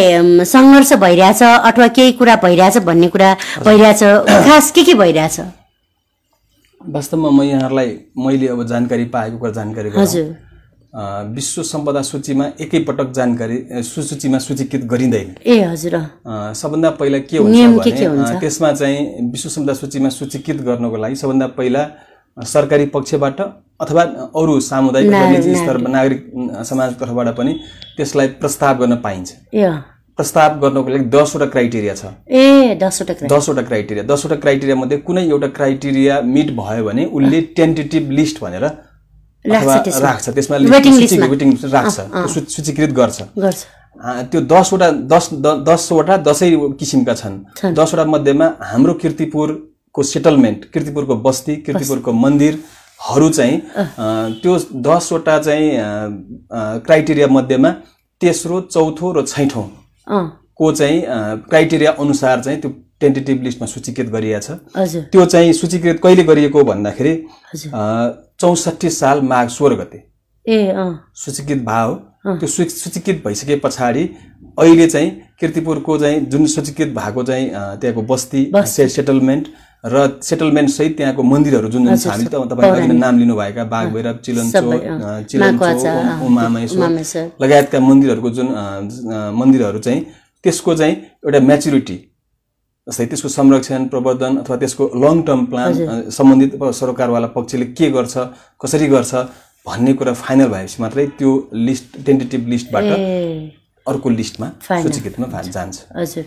सङ्घर्ष 0.54 0.92
भइरहेछ 1.04 1.42
अथवा 1.42 1.88
केही 1.98 2.12
कुरा 2.20 2.36
भइरहेछ 2.44 2.76
भन्ने 2.88 3.08
कुरा 3.14 3.34
भइरहेछ? 3.66 4.02
खास 4.48 4.70
के 4.74 4.82
के 4.84 4.94
भइरहेछ? 5.02 5.40
वास्तवमा 6.80 7.30
म 7.30 7.42
यहाँहरूलाई 7.42 7.90
मैले 8.26 8.48
अब 8.54 8.66
जानकारी 8.68 9.04
पाएको 9.14 9.38
कुरा 9.38 9.52
जानकारी 9.58 9.90
हजुर। 9.96 10.34
विश्व 11.36 11.62
सम्पदा 11.62 12.00
सूचीमा 12.08 12.44
एकैपटक 12.64 13.10
जानकारी 13.18 13.56
अ, 13.56 13.80
सुसूचीमा 13.82 14.38
सूचीकृत 14.38 14.82
गरिँदैन। 14.92 15.34
ए 15.46 15.58
हजुर। 15.70 15.94
सबभन्दा 16.60 16.90
पहिला 17.00 17.18
के 17.30 17.38
हुन्छ 17.38 17.78
भने 17.78 18.38
त्यसमा 18.40 18.72
चाहिँ 18.72 19.30
विश्व 19.32 19.48
सम्पदा 19.56 19.74
सूचीमा 19.80 20.08
सूचीकृत 20.18 20.60
गर्नको 20.68 20.96
लागि 21.04 21.16
सबभन्दा 21.22 21.46
पहिला 21.58 21.82
सरकारी 22.36 22.86
पक्षबाट 22.94 23.40
अथवा 23.80 24.02
अरू 24.34 24.60
सामुदायिक 24.60 25.10
निजी 25.10 25.54
स्तरमा 25.54 25.90
नागरिक 25.90 26.20
समाजको 26.68 26.98
तर्फबाट 27.00 27.28
पनि 27.36 27.52
त्यसलाई 27.96 28.28
प्रस्ताव 28.40 28.78
गर्न 28.78 28.94
पाइन्छ। 29.04 29.28
प्रस्ताव 30.18 30.58
गर्नको 30.60 30.88
लागि 30.90 31.04
दसवटा 31.10 31.46
क्राइटेरिया 31.46 31.94
छ। 31.94 32.04
ए 32.30 32.78
दसवटा 32.82 33.26
दसवटा 33.26 33.62
क्राइटेरिया। 33.62 34.04
दसवटा 34.06 34.36
क्राइटेरिया 34.36 34.76
मध्ये 34.76 34.98
कुनै 35.06 35.24
एउटा 35.28 35.48
क्राइटेरिया 35.58 36.20
मिट 36.24 36.50
भयो 36.56 36.84
भने 36.84 37.04
उसले 37.10 37.40
टेन्टेटिभ 37.58 38.10
लिस्ट 38.10 38.40
भनेर 38.42 38.64
राख्छ 39.44 40.28
त्यसमा। 40.28 40.56
वेटिङ 40.74 41.50
राख्छ। 41.72 41.96
सूचीकृत 42.50 42.90
गर्छ। 42.94 43.22
त्यो 44.30 44.40
दसवटा 44.50 44.90
दस 45.10 45.28
दसवटा 45.68 46.16
दसै 46.26 46.50
किसिमका 46.78 47.14
छन्। 47.14 47.74
दसवटा 47.74 48.04
मध्येमा 48.04 48.46
हाम्रो 48.70 48.94
किर्तिपुरको 49.94 50.02
सेटलमेन्ट 50.02 50.64
किर्तिपुरको 50.72 51.16
बस्ती 51.22 51.56
किर्तिपुरको 51.56 52.12
मन्दिरहरू 52.12 53.28
चाहिँ 53.30 53.60
त्यो 54.42 54.58
दसवटा 54.82 55.38
चाहिँ 55.38 55.70
क्राइटेरिया 56.86 57.26
मध्येमा 57.30 57.70
तेस्रो 58.20 58.60
चौथो 58.60 59.12
र 59.12 59.22
छैठौँ 59.26 59.66
को 60.56 60.72
चाहिँ 60.72 61.02
क्राइटेरिया 61.48 61.90
अनुसार 62.00 62.40
चाहिँ 62.42 62.60
त्यो 62.60 62.70
टेन्टेटिभ 63.00 63.42
लिस्टमा 63.42 63.66
सूचीकृत 63.66 64.08
गरिएको 64.10 64.40
छ। 64.40 64.50
त्यो 65.12 65.24
चाहिँ 65.26 65.52
सूचीकृत 65.52 66.00
कहिले 66.02 66.24
गरिएको 66.24 66.64
भन्दाखेरि 66.64 67.14
चौसठी 68.40 68.90
साल 68.90 69.20
माघ 69.22 69.48
सोह्र 69.48 69.74
गते। 69.74 69.98
ए 70.46 70.72
सूचीकृत 71.14 71.62
भयो 71.62 71.94
त्यो 72.38 72.48
सूचीकृत 72.48 73.22
भइसके 73.26 73.56
पछाडि 73.64 74.04
अहिले 74.58 74.86
चाहिँ 74.86 75.10
किर्तिपुरको 75.40 75.98
चाहिँ 75.98 76.20
जुन 76.30 76.46
सूचीकृत 76.46 76.88
भएको 76.96 77.22
चाहिँ 77.22 77.48
त्यहाँको 77.80 78.02
बस्ती 78.02 78.50
सेटलमेन्ट 78.66 79.46
र 79.84 80.18
सेटलमेन्ट 80.22 80.70
सहित 80.70 80.96
त्यहाँको 80.96 81.22
मन्दिरहरू 81.22 81.68
जुन 81.68 81.86
जुन 81.86 81.96
छ 81.96 82.06
हामीले 82.06 82.30
त 82.30 82.88
नै 82.88 82.98
नाम 82.98 83.18
लिनुभएका 83.18 83.64
बाघ 83.72 83.86
भैरव 83.94 84.16
चिलन्चो। 84.24 84.60
चिलन्चो 85.30 86.26
उमामेश्वर। 86.26 87.30
लगायतका 87.42 87.80
मन्दिरहरूको 87.80 88.30
जुन 88.30 88.48
मन्दिरहरू 89.40 89.78
चाहिँ 89.78 90.00
त्यसको 90.44 90.74
चाहिँ 90.74 90.94
एउटा 90.94 91.40
म्याचुरिटी 91.40 91.96
जस्तै 92.86 93.06
त्यसको 93.06 93.28
संरक्षण 93.28 93.86
प्रवर्धन 93.92 94.36
अथवा 94.36 94.56
त्यसको 94.62 94.84
लङ 95.04 95.22
टर्म 95.28 95.44
प्लान 95.52 95.70
सम्बन्धित 96.10 96.56
सरकारवाला 96.80 97.26
पक्षले 97.36 97.66
के 97.76 97.90
गर्छ 97.90 98.14
कसरी 98.60 98.86
गर्छ 98.94 99.12
भन्ने 99.66 99.92
कुरा 99.98 100.12
फाइनल 100.22 100.48
भएपछि 100.54 100.82
मात्रै 100.82 101.06
त्यो 101.18 101.30
लिस्ट 101.68 101.84
टेन्टेटिभ 102.06 102.48
लिस्टबाट 102.48 102.88
अर्को 103.86 104.08
लिस्टमा. 104.10 104.48
सूचीकृतमा 104.62 105.42
जान्छ। 105.42 105.76
हजुर। 105.96 106.24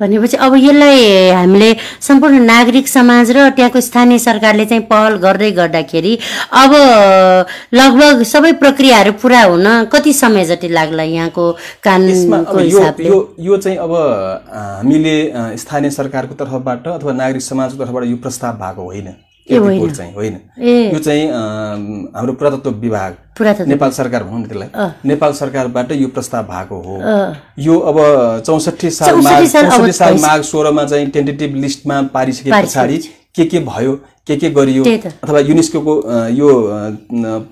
भनेपछि 0.00 0.36
अब 0.36 0.54
यसलाई 0.56 1.28
हामीले 1.30 1.76
सम्पूर्ण 2.00 2.38
नागरिक 2.40 2.88
समाज 2.88 3.30
र 3.30 3.48
त्यहाँको 3.52 3.80
स्थानीय 3.80 4.18
सरकारले 4.18 4.64
चाहिँ 4.66 4.84
पहल 4.88 5.16
गर्दै 5.20 5.50
गर्दाखेरि 5.52 6.16
अब 6.56 6.72
लगभग 7.74 8.22
सबै 8.24 8.52
प्रक्रियाहरू 8.64 9.12
पुरा 9.20 9.42
हुन 9.42 9.66
कति 9.92 10.12
समय 10.12 10.44
जति 10.44 10.68
लाग्ला 10.68 11.02
यहाँको 11.02 11.52
कानुनको 11.84 12.60
यो 12.60 12.64
हिसाबले? 12.64 13.08
यो 13.08 13.34
यो 13.40 13.56
चाहिँ 13.56 13.78
अब 13.78 13.92
हामीले 14.80 15.16
स्थानीय 15.56 15.90
सरकारको 15.90 16.34
तर्फबाट 16.34 16.88
अथवा 16.88 17.12
नागरिक 17.12 17.42
समाजको 17.42 17.84
तर्फबाट 17.84 18.04
यो 18.04 18.16
प्रस्ताव 18.16 18.56
भएको 18.56 18.82
होइन। 18.82 19.08
रिपोर्ट 19.50 19.92
चाहिँ? 19.92 20.14
होइन। 20.14 20.34
यो 20.92 20.98
चाहिँ 20.98 21.26
हाम्रो 21.28 22.32
पुरातत्व 22.32 22.70
विभाग 22.70 23.16
नेपाल 23.66 23.90
सरकार 23.90 24.24
भनौँ 24.24 24.40
न 24.40 24.44
त्यसलाई। 24.44 24.90
नेपाल 25.08 25.32
सरकारबाट 25.32 25.92
यो 25.92 26.08
प्रस्ताव 26.08 26.44
भएको 26.44 26.76
हो। 26.82 26.98
यो 27.58 27.78
अब 27.78 27.96
चौसठी 28.46 28.90
साल 28.90 29.20
64 29.20 30.20
माघ 30.20 30.40
सोह्रमा 30.42 30.84
चाहिँ 30.84 31.10
टेन्टेटिभ 31.10 31.54
लिस्टमा 31.56 32.02
पारिसके 32.14 32.50
पछाडि। 32.52 32.98
के 33.36 33.44
के 33.44 33.58
भयो? 33.60 33.92
के 34.30 34.36
के 34.36 34.50
गरियो। 34.50 34.84
अथवा 35.24 35.40
युनेस्को 35.40 35.94
यो 36.38 36.48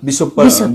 विश्व 0.07 0.25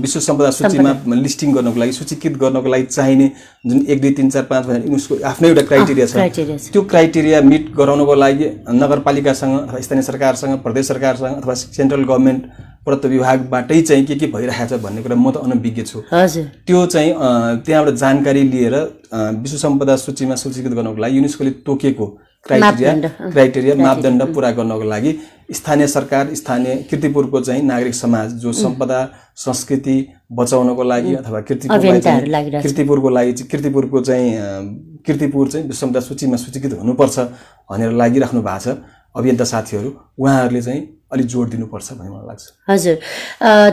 विश्व 0.05 0.19
सम्पदा 0.19 0.49
सूचीमा 0.59 0.91
लिस्टिङ 1.15 1.53
गर्नको 1.53 1.79
लागि 1.79 1.93
सूचीकृत 1.99 2.37
गर्नको 2.43 2.69
लागि 2.69 2.85
चाहिने 2.91 3.31
जुन 3.65 3.85
एक 3.89 4.01
दुई 4.01 4.11
तिन 4.19 4.29
चार 4.29 4.43
पाँच 4.51 4.65
भनेर 4.65 4.85
युनेस्को 4.85 5.17
आफ्नै 5.31 5.49
एउटा 5.49 5.63
क्राइटेरिया 5.71 6.05
छ। 6.05 6.69
त्यो 6.69 6.81
क्राइटेरिया 6.93 7.41
मिट 7.41 7.73
गराउनको 7.77 8.15
लागि 8.15 8.45
नगरपालिकासँग 8.83 9.57
अथवा 9.59 9.81
स्थानीय 9.81 10.03
सरकारसँग 10.11 10.57
प्रदेश 10.63 10.87
सरकारसँग 10.87 11.41
अथवा 11.41 11.53
सेन्ट्रल 11.53 12.03
गभर्मेन्ट 12.03 12.43
प्रत्व 12.85 13.07
विभागबाटै 13.09 13.81
चाहिँ 13.81 14.05
के 14.05 14.15
के 14.15 14.27
भइरहेको 14.33 14.77
छ 14.77 14.81
भन्ने 14.81 15.01
कुरा 15.01 15.15
म 15.17 15.31
त 15.31 15.41
अनभिज्ञ 15.41 15.83
छु। 15.83 16.01
त्यो 16.69 16.85
चाहिँ 16.85 17.11
त्यहाँबाट 17.65 17.95
जानकारी 17.95 18.43
लिएर 18.53 18.75
विश्व 19.41 19.57
सम्पदा 19.57 19.95
सूचीमा 20.05 20.35
सूचीकृत 20.37 20.73
गर्नको 20.77 21.01
लागि 21.01 21.17
युनेस्कोले 21.17 21.51
तोकेको। 21.65 22.07
क्राइटेरिया 22.47 23.29
क्राइटेरिया 23.31 23.75
मापदण्ड 23.75 24.23
पुरा 24.33 24.49
गर्नको 24.57 24.83
लागि 24.83 25.13
स्थानीय 25.51 25.87
सरकार 25.87 26.33
स्थानीय 26.35 26.75
किर्तिपुरको 26.89 27.39
चाहिँ 27.41 27.61
नागरिक 27.63 27.95
समाज 27.95 28.33
जो 28.41 28.51
सम्पदा 28.53 28.99
संस्कृति 29.35 29.95
बचाउनको 30.31 30.83
लागि 30.83 31.13
अथवा 31.15 31.41
किर्तिपुरलाई। 31.41 32.61
किर्तिपुरको 32.61 33.09
लागि 33.09 33.33
चाहिँ 33.33 33.49
किर्तिपुरको 33.51 34.01
चाहिँ 34.01 34.29
किर्तिपुर 35.05 35.49
चाहिँ 35.51 35.67
विश्व 35.67 35.79
सम्पदा 35.79 35.99
सूचीमा 35.99 36.37
सूचीकृत 36.37 36.77
हुनुपर्छ 36.79 37.19
भनेर 37.71 37.91
लागिराख्नु 37.91 38.41
भएको 38.41 38.59
छ। 38.59 38.77
अभियन्ता 39.15 39.43
साथीहरू 39.45 39.93
उहाँहरूले 40.19 40.61
चाहिँ 40.61 40.81
अलिक 41.11 41.25
जोड 41.27 41.49
दिनुपर्छ 41.49 41.91
भन्ने 41.91 42.09
मलाई 42.09 42.27
लाग्छ। 42.27 42.43
हजुर। 42.69 42.95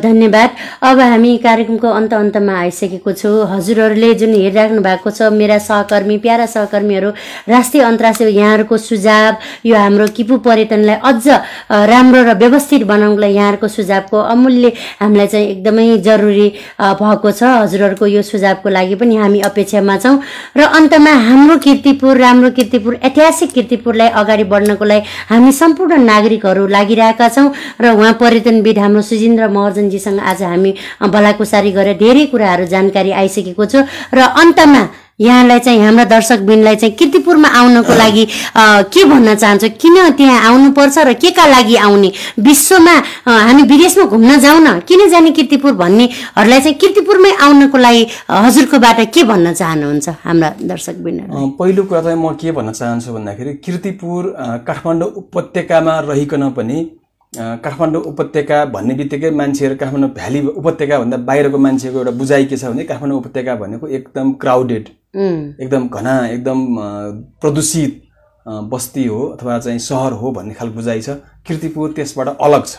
धन्यवाद। 0.02 0.50
अब 0.84 0.98
हामी 1.00 1.36
कार्यक्रमको 1.42 1.88
अन्त 1.88 2.12
अन्तमा 2.14 2.54
आइसकेको 2.60 3.12
छु। 3.12 3.30
हजुरहरूले 3.52 4.12
जुन 4.20 4.34
हेरिराख्नु 4.34 4.80
भएको 4.82 5.10
छ 5.10 5.32
मेरा 5.32 5.58
सहकर्मी 5.58 6.16
प्यारा 6.20 6.46
सहकर्मीहरू 6.46 7.10
राष्ट्रिय 7.48 7.82
अन्तर्राष्ट्रिय 7.82 8.36
यहाँहरूको 8.36 8.76
सुझाव 8.78 9.32
यो 9.64 9.76
हाम्रो 9.76 10.06
किपु 10.12 10.36
पर्यटनलाई 10.44 10.96
अझ 11.02 11.24
राम्रो 11.88 12.22
र 12.22 12.34
व्यवस्थित 12.36 12.82
बनाउनलाई 12.92 13.32
यहाँहरूको 13.32 13.68
सुझावको 13.68 14.18
अमूल्य 14.34 14.72
हामीलाई 15.00 15.26
चाहिँ 15.26 15.48
एकदमै 15.48 15.86
जरुरी 16.04 16.48
भएको 17.00 17.30
छ। 17.32 17.42
हजुरहरूको 17.64 18.06
यो 18.06 18.22
सुझावको 18.22 18.68
लागि 18.68 18.94
पनि 19.00 19.16
हामी 19.16 19.40
अपेक्षामा 19.48 19.96
छौँ। 20.04 20.20
र 20.52 20.68
अन्तमा 20.78 21.12
हाम्रो 21.32 21.56
किर्तिपुर 21.64 22.16
राम्रो 22.18 22.50
किर्तिपुर 22.60 23.00
ऐतिहासिक 23.02 23.50
किर्तिपुरलाई 23.52 24.08
अगाडि 24.20 24.44
बढ्नको 24.52 24.84
लागि 24.84 25.02
हामी 25.32 25.52
सम्पूर्ण 25.52 26.00
नागरिकहरू 26.04 26.66
लागिरहेका 26.68 27.21
छौँ। 27.28 27.48
र 27.80 27.84
उहाँ 27.94 28.12
पर्यटनविद 28.20 28.78
हाम्रो 28.78 29.02
सुजिन्द्र 29.02 29.48
महर्जनजीसँग 29.48 30.18
आज 30.20 30.42
हामी 30.42 30.74
भलाकुसारी 31.12 31.70
गरेर 31.72 31.96
धेरै 32.02 32.26
कुराहरू 32.32 32.64
जानकारी 32.74 33.10
आइसकेको 33.22 33.64
छु। 33.66 33.78
र 34.14 34.18
अन्तमा 34.42 34.82
यहाँलाई 35.20 35.58
चाहिँ 35.60 35.80
हाम्रा 35.84 36.04
दर्शकबिनलाई 36.10 36.76
चाहिँ 36.82 36.94
किर्तिपुरमा 36.98 37.48
आउनको 37.48 37.94
लागि 37.94 38.24
के 38.90 39.04
भन्न 39.04 39.34
चाहन्छु? 39.34 39.68
किन 39.78 39.96
त्यहाँ 40.18 40.38
आउनुपर्छ 40.50 40.98
र 40.98 41.12
के 41.14 41.30
का 41.30 41.46
लागि 41.46 41.76
आउने? 41.76 42.10
विश्वमा 42.42 42.94
हामी 43.28 43.62
विदेशमा 43.70 44.04
घुम्न 44.10 44.38
जाउँ 44.40 44.60
न 44.66 44.78
किन 44.88 45.08
जाने 45.10 45.30
किर्तिपुर 45.36 45.72
भन्नेहरूलाई 45.78 46.60
चाहिँ 46.60 46.76
किर्तिपुरमै 46.80 47.30
आउनको 47.44 47.78
लागि 47.78 48.02
हजुरकोबाट 48.30 48.98
के 49.14 49.22
भन्न 49.30 49.52
चाहनुहुन्छ 49.52 50.08
हाम्रा 50.24 50.48
दर्शकबिनहरू 50.72 51.30
अ, 51.30 51.48
पहिलो 51.60 51.82
कुरा 51.86 52.00
चाहिँ 52.02 52.18
म 52.18 52.32
के 52.40 52.50
भन्न 52.58 52.72
चाहन्छु 52.72 53.12
भन्दाखेरि 53.12 53.52
किर्तिपुर 53.62 54.22
काठमाडौँ 54.66 55.10
उपत्यकामा 55.22 55.98
रहिकन 56.10 56.50
पनि 56.56 56.78
काठमाडौँ 57.34 58.02
उपत्यका 58.04 58.64
भन्ने 58.72 58.94
बित्तिकै 58.94 59.30
मान्छेहरू 59.40 59.76
काठमाडौँ 59.80 60.10
भ्याली 60.14 60.40
उपत्यका 60.48 60.98
भन्दा 60.98 61.16
बाहिरको 61.28 61.58
मान्छेको 61.58 61.98
एउटा 61.98 62.10
बुझाइ 62.20 62.44
के 62.44 62.56
छ 62.56 62.64
भने 62.64 62.84
काठमाडौँ 62.84 63.18
उपत्यका 63.18 63.54
भनेको 63.56 63.88
एकदम 63.88 64.32
क्राउडेड 64.42 64.88
एकदम 65.16 65.88
घना 65.88 66.14
एकदम 66.28 66.58
प्रदूषित 67.40 68.02
बस्ती 68.46 69.06
हो 69.06 69.20
अथवा 69.28 69.58
चाहिँ 69.58 69.78
सहर 69.78 70.12
हो 70.20 70.30
भन्ने 70.36 70.54
खालको 70.54 70.74
बुझाइ 70.74 71.00
छ। 71.02 71.10
किर्तिपुर 71.46 71.92
त्यसबाट 71.96 72.28
अलग 72.28 72.66
छ। 72.66 72.76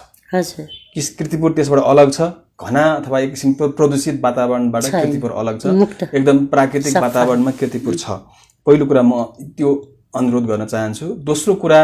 किस 0.93 1.09
किर्तिपुर 1.17 1.51
त्यसबाट 1.57 1.79
अलग 1.81 2.11
छ। 2.13 2.21
घना 2.61 2.83
अथवा 2.93 3.19
एक 3.19 3.29
किसिमको 3.29 3.67
प्रदूषित 3.79 4.19
वातावरणबाट 4.23 4.85
किर्तिपुर 4.85 5.31
अलग 5.41 5.59
छ। 5.61 5.65
एकदम 6.13 6.45
प्राकृतिक 6.53 6.97
वातावरणमा 6.97 7.51
किर्तिपुर 7.59 7.95
छ। 7.95 8.21
पहिलो 8.67 8.85
कुरा 8.85 9.01
म 9.01 9.23
त्यो 9.57 9.69
अनुरोध 10.15 10.45
गर्न 10.47 10.65
चाहन्छु। 10.65 11.05
दोस्रो 11.25 11.53
कुरा 11.63 11.79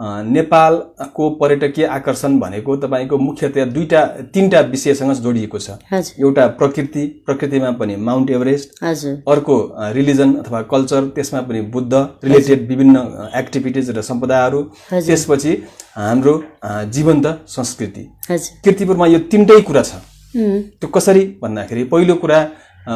नेपालको 0.00 1.28
पर्यटकीय 1.40 1.84
आकर्षण 1.86 2.38
भनेको 2.40 2.76
तपाईँको 2.76 3.18
मुख्यतया 3.18 3.64
दुईटा 3.66 4.04
तिनवटा 4.34 4.60
विषयसँग 4.70 5.12
जोडिएको 5.16 5.58
छ। 5.58 5.70
एउटा 5.92 6.46
प्रकृति 6.58 7.04
प्रकृतिमा 7.26 7.70
पनि 7.80 7.96
माउन्ट 7.98 8.30
एभरेस्ट। 8.30 8.68
अर्को 9.28 9.56
रिलिजन 9.94 10.34
अथवा 10.34 10.62
कल्चर 10.70 11.08
त्यसमा 11.14 11.40
पनि 11.42 11.60
बुद्ध 11.74 11.92
रिलेटेड 12.24 12.68
विभिन्न 12.68 12.96
एक्टिभिटिज 13.38 13.90
र 13.90 14.02
सम्पदाहरू। 14.02 14.62
त्यसपछि 14.90 15.52
हाम्रो 15.96 16.34
जीवन्त 16.94 17.26
संस्कृति। 17.48 18.08
किर्तिपुरमा 18.30 19.06
यो 19.06 19.18
तिनटै 19.30 19.60
कुरा 19.62 19.82
छ। 19.82 20.00
त्यो 20.34 20.88
कसरी 20.88 21.24
भन्दाखेरि 21.42 21.84
पहिलो 21.84 22.14
कुरा 22.14 22.40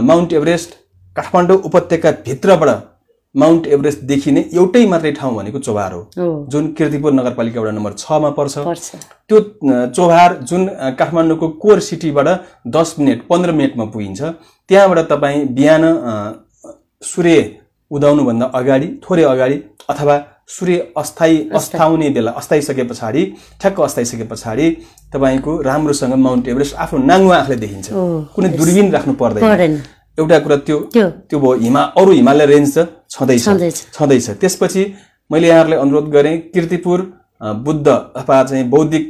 माउन्ट 0.02 0.32
एभरेस्ट 0.32 0.74
काठमाडौँ 1.16 1.56
उपत्यका 1.60 2.10
भित्रबाट 2.26 2.68
माउन्ट 3.34 3.66
एभरेस्ट 3.66 4.00
देखिने 4.06 4.40
एउटै 4.54 4.84
मात्रै 4.86 5.12
ठाउँ 5.12 5.34
भनेको 5.36 5.58
चोभार 5.58 5.92
हो। 5.92 6.02
जुन 6.50 6.66
किर्तिपुर 6.72 7.12
नगरपालिका 7.12 7.60
वडा 7.60 7.70
नम्बर 7.70 7.92
छमा 7.98 8.30
पर्छ। 8.30 8.58
त्यो 9.28 9.40
चोभार 9.88 10.38
जुन 10.42 10.66
काठमाडौँको 10.98 11.48
कोर 11.62 11.80
सिटीबाट 11.80 12.28
दस 12.76 12.94
मिनट 12.98 13.26
पन्ध्र 13.30 13.52
मिनटमा 13.52 13.84
पुगिन्छ। 13.84 14.22
त्यहाँबाट 14.70 14.98
तपाईँ 15.10 15.46
बिहान 15.56 15.82
सूर्य 17.04 17.38
उदाउनुभन्दा 17.90 18.46
अगाडि 18.54 18.86
थोरै 19.04 19.22
अगाडि 19.24 19.56
अथवा 19.90 20.16
सूर्य 20.48 20.76
अस्थायी 20.96 21.36
अस्ताउने 21.54 22.08
बेला 22.10 22.30
अस्ताइसके 22.38 22.82
पछाडि 22.84 23.22
ठ्याक्क 23.60 23.80
अस्ताइसके 23.80 24.24
पछाडि 24.30 24.70
तपाईँको 25.12 25.60
राम्रोसँग 25.62 26.14
माउन्ट 26.14 26.48
एभरेस्ट 26.48 26.74
आफ्नो 26.76 26.98
नाङ्गो 27.10 27.32
आँखले 27.32 27.56
देखिन्छ। 27.56 27.88
कुनै 28.34 28.48
दूरबीन 28.56 28.90
राख्नु 28.92 29.12
पर्दैन। 29.20 29.80
एउटा 30.18 30.38
कुरा 30.38 30.56
त्यो 30.66 30.78
त्यो। 30.94 31.38
भयो 31.40 31.52
हिमा 31.60 31.82
अरू 31.98 32.12
हिमालय 32.12 32.46
रेन्ज 32.46 32.78
त 32.78 32.86
छँदैछ 33.14 33.76
छँदैछ। 33.94 34.30
त्यसपछि 34.40 34.82
मैले 35.30 35.48
यहाँहरूलाई 35.48 35.78
अनुरोध 35.78 36.08
गरेँ 36.12 36.38
किर्तिपुर 36.52 37.00
बुद्ध 37.64 37.88
अथवा 37.88 38.42
चाहिँ 38.44 38.64
बौद्धिक 38.70 39.04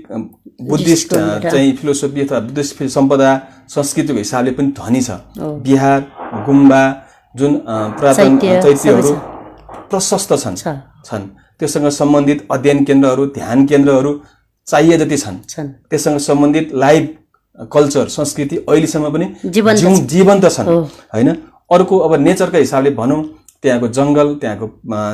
बुद्धिस्ट 0.62 1.14
चाहिँ 1.14 1.73
फिलोसफी 1.77 2.21
अथवा 2.21 2.40
बुद्धिस्ट 2.40 2.83
सम्पदा 2.90 3.31
संस्कृतिको 3.69 4.19
हिसाबले 4.19 4.51
पनि 4.51 4.73
धनी 4.79 5.01
छ। 5.03 5.11
बिहार 5.38 6.01
गुम्बा 6.47 6.83
जुन 7.35 7.53
पुरातन 7.67 8.38
चैत्य, 8.38 8.62
चैत्यहरू 8.62 9.12
प्रशस्त 9.90 10.33
छन्। 10.35 10.57
छन्। 11.07 11.25
त्योसँग 11.59 11.88
सम्बन्धित 11.90 12.47
अध्ययन 12.53 12.85
केन्द्रहरू 12.85 13.27
ध्यान 13.35 13.67
केन्द्रहरू 13.67 14.12
चाहिए 14.67 14.99
जति 14.99 15.17
छन्। 15.17 15.37
त्यससँग 15.90 16.19
सम्बन्धित 16.19 16.75
लाइभ 16.75 17.09
कल्चर 17.73 18.09
संस्कृति 18.09 18.57
अहिलेसम्म 18.69 19.11
पनि 19.12 19.27
जीवन्त 20.07 20.49
छन्। 20.49 20.69
होइन? 21.14 21.29
अर्को 21.71 21.99
अब 21.99 22.14
नेचरका 22.21 22.59
हिसाबले 22.59 22.90
भनौँ 22.90 23.23
त्यहाँको 23.64 23.88
जङ्गल 23.96 24.29
त्यहाँको 24.40 24.66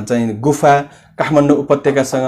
चाहिँ 0.08 0.26
गुफा 0.42 0.74
काठमाडौँ 1.18 1.56
उपत्यकासँग 1.62 2.26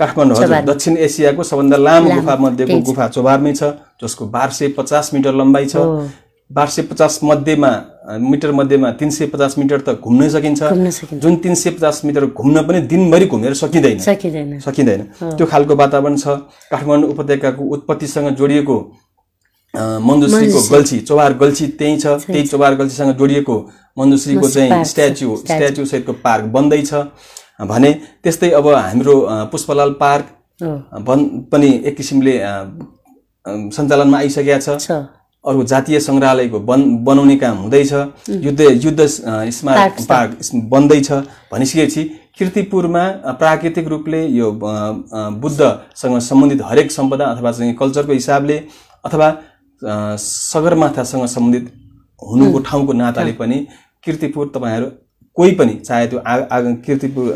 काठमाडौँ 0.00 0.36
हजुर 0.36 0.60
दक्षिण 0.72 0.96
एसियाको 1.06 1.42
सबभन्दा 1.44 1.76
लामो 1.76 2.14
गुफा 2.14 2.34
मध्येको 2.40 2.80
गुफा 2.88 3.08
चोभारमै 3.14 3.52
छ 3.52 3.62
जसको 4.02 4.26
बाह्र 4.34 4.50
सय 4.58 4.68
पचास 4.78 5.10
मिटर 5.14 5.34
लम्बाइ 5.34 5.66
छ। 5.68 5.76
बाह्र 6.50 6.70
सय 6.70 6.82
पचास 6.88 7.18
मध्येमा 7.24 7.70
मिटर 8.20 8.50
मध्येमा 8.52 8.90
तिन 9.00 9.10
सय 9.10 9.26
पचास 9.32 9.54
मिटर 9.58 9.80
त 9.80 9.88
घुम्नै 10.00 10.28
सकिन्छ। 10.30 10.62
जुन 11.22 11.36
तिन 11.44 11.54
सय 11.54 11.70
पचास 11.70 12.00
मिटर 12.04 12.26
घुम्न 12.26 12.62
पनि 12.68 12.80
दिनभरि 12.90 13.26
घुमेर 13.26 13.54
सकिँदैन। 13.54 13.98
सकिँदैन। 13.98 14.58
सकिँदैन। 14.60 15.00
त्यो 15.36 15.46
खालको 15.46 15.74
वातावरण 15.74 16.16
छ। 16.16 16.26
काठमाडौँ 16.70 17.08
उपत्यकाको 17.10 17.62
उत्पत्तिसँग 17.74 18.28
जोडिएको 18.36 18.76
मन्दुश्रीको 19.76 20.60
गल्छी 20.70 20.98
चोबार 21.00 21.32
गल्छी 21.38 21.66
त्यही 21.78 21.96
छ 22.00 22.06
त्यही 22.26 22.46
चोबार 22.46 22.74
गल्छीसँग 22.76 23.12
जोडिएको 23.18 23.56
मन्दुश्रीको 23.98 24.48
चाहिँ 24.48 24.84
स्ट्याच्यु 24.84 25.36
स्ट्याच्यु। 25.36 25.84
सहितको 25.86 26.12
पार्क 26.24 26.44
बन्दैछ 26.54 26.92
भने 27.68 27.92
त्यस्तै 28.22 28.50
अब 28.60 28.68
हाम्रो 28.68 29.16
पुष्पलाल 29.52 29.90
पार्क 30.00 30.24
बन 31.08 31.26
पनि 31.52 31.70
एक 31.86 31.96
किसिमले 31.96 32.38
सञ्चालनमा 33.76 34.18
आइसकेका 34.18 34.58
छ। 34.58 34.90
अरू 35.44 35.62
जातीय 35.70 36.00
सङ्ग्रहालयको 36.00 36.58
बन 36.68 36.82
बनाउने 37.04 37.36
काम 37.36 37.56
हुँदैछ 37.58 37.92
युद्ध 38.44 38.60
युद्ध 38.84 39.06
स्मारक 39.06 39.96
पार्क 40.08 40.30
बन्दैछ 40.72 41.10
भनिसकेपछि 41.52 42.04
किर्तिपुरमा 42.38 43.04
प्राकृतिक 43.40 43.88
रूपले 43.88 44.26
यो 44.28 44.50
बुद्धसँग 45.42 46.18
सम्बन्धित 46.20 46.62
हरेक 46.64 46.92
सम्पदा 46.92 47.24
अथवा 47.26 47.52
चाहिँ 47.52 47.74
कल्चरको 47.80 48.12
हिसाबले 48.12 48.56
अथवा 49.04 49.28
सगरमाथासँग 50.18 51.26
सम्बन्धित 51.26 51.72
हुनुको 52.30 52.58
ठाउँको 52.58 52.92
नाताले 52.92 53.32
पनि 53.32 53.66
किर्तिपुर 54.04 54.52
तपाईँहरू 54.54 54.90
कोही 55.34 55.52
पनि 55.52 55.74
चाहे 55.74 56.06
त्यो 56.06 56.18
आ, 56.18 56.36
आ, 56.36 56.60
किर्तिपुर 56.60 57.34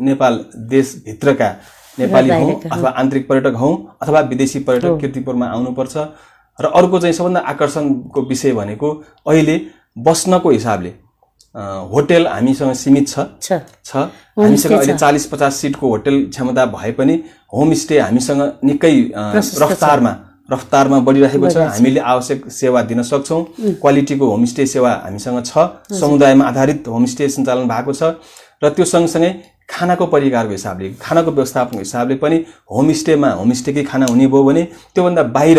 नेपाल 0.00 0.44
देशभित्रका 0.56 1.56
नेपाली 1.98 2.30
हौँ 2.30 2.60
अथवा 2.72 2.90
आन्तरिक 2.90 3.28
पर्यटक 3.28 3.54
हौँ 3.54 3.96
अथवा 4.02 4.20
विदेशी 4.20 4.58
पर्यटक 4.58 4.98
किर्तिपुरमा 5.00 5.46
आउनुपर्छ 5.46 5.96
र 6.60 6.66
अर्को 6.66 6.98
चाहिँ 7.00 7.12
सबभन्दा 7.12 7.40
आकर्षणको 7.40 8.22
विषय 8.22 8.52
भनेको 8.52 9.04
अहिले 9.26 9.60
बस्नको 9.98 10.50
हिसाबले 10.50 10.94
होटेल 11.92 12.26
हामीसँग 12.26 12.72
सीमित 12.72 13.08
छ। 13.08 13.18
छ। 13.84 13.96
हामीसँग 14.38 14.72
अहिले 14.72 14.94
चालिस 14.94 15.26
पचास 15.26 15.56
सिटको 15.56 15.88
होटेल 15.88 16.26
क्षमता 16.30 16.66
भए 16.66 16.92
पनि 16.92 17.22
होमस्टे 17.54 17.98
हामीसँग 17.98 18.42
निकै 18.64 19.12
रफ्तारमा 19.16 20.16
रफ्तारमा 20.52 20.98
बढिरहेको 21.00 21.48
छ। 21.48 21.56
हामीले 21.56 22.00
आवश्यक 22.00 22.50
सेवा 22.52 22.82
दिन 22.82 23.02
सक्छौँ। 23.02 23.42
क्वालिटीको 23.80 24.24
होमस्टे 24.26 24.66
सेवा 24.66 24.92
हामीसँग 25.04 25.44
छ। 25.44 25.52
समुदायमा 25.92 26.44
आधारित 26.44 26.88
होमस्टे 26.88 27.28
सञ्चालन 27.28 27.68
भएको 27.68 27.92
छ। 27.92 28.02
र 28.62 28.68
त्यो 28.70 28.84
सँगसँगै 28.84 29.30
खानाको 29.70 30.06
परिकारको 30.06 30.52
हिसाबले 30.52 30.88
खानाको 31.00 31.30
व्यवस्थापनको 31.32 31.78
हिसाबले 31.78 32.14
पनि 32.22 32.36
होमस्टेमा 32.70 33.28
होमस्टेकै 33.40 33.82
खाना 33.84 34.06
हुने 34.06 34.26
भयो 34.26 34.42
भने 34.44 34.62
त्योभन्दा 34.94 35.22
बाहिर 35.36 35.58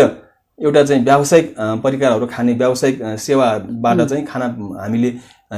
एउटा 0.58 0.82
चाहिँ 0.84 1.02
व्यावसायिक 1.04 1.54
परिकारहरू 1.84 2.26
खाने 2.30 2.52
व्यावसायिक 2.52 3.02
सेवाबाट 3.18 4.00
चाहिँ 4.00 4.24
खाना 4.26 4.46
हामीले 4.80 5.12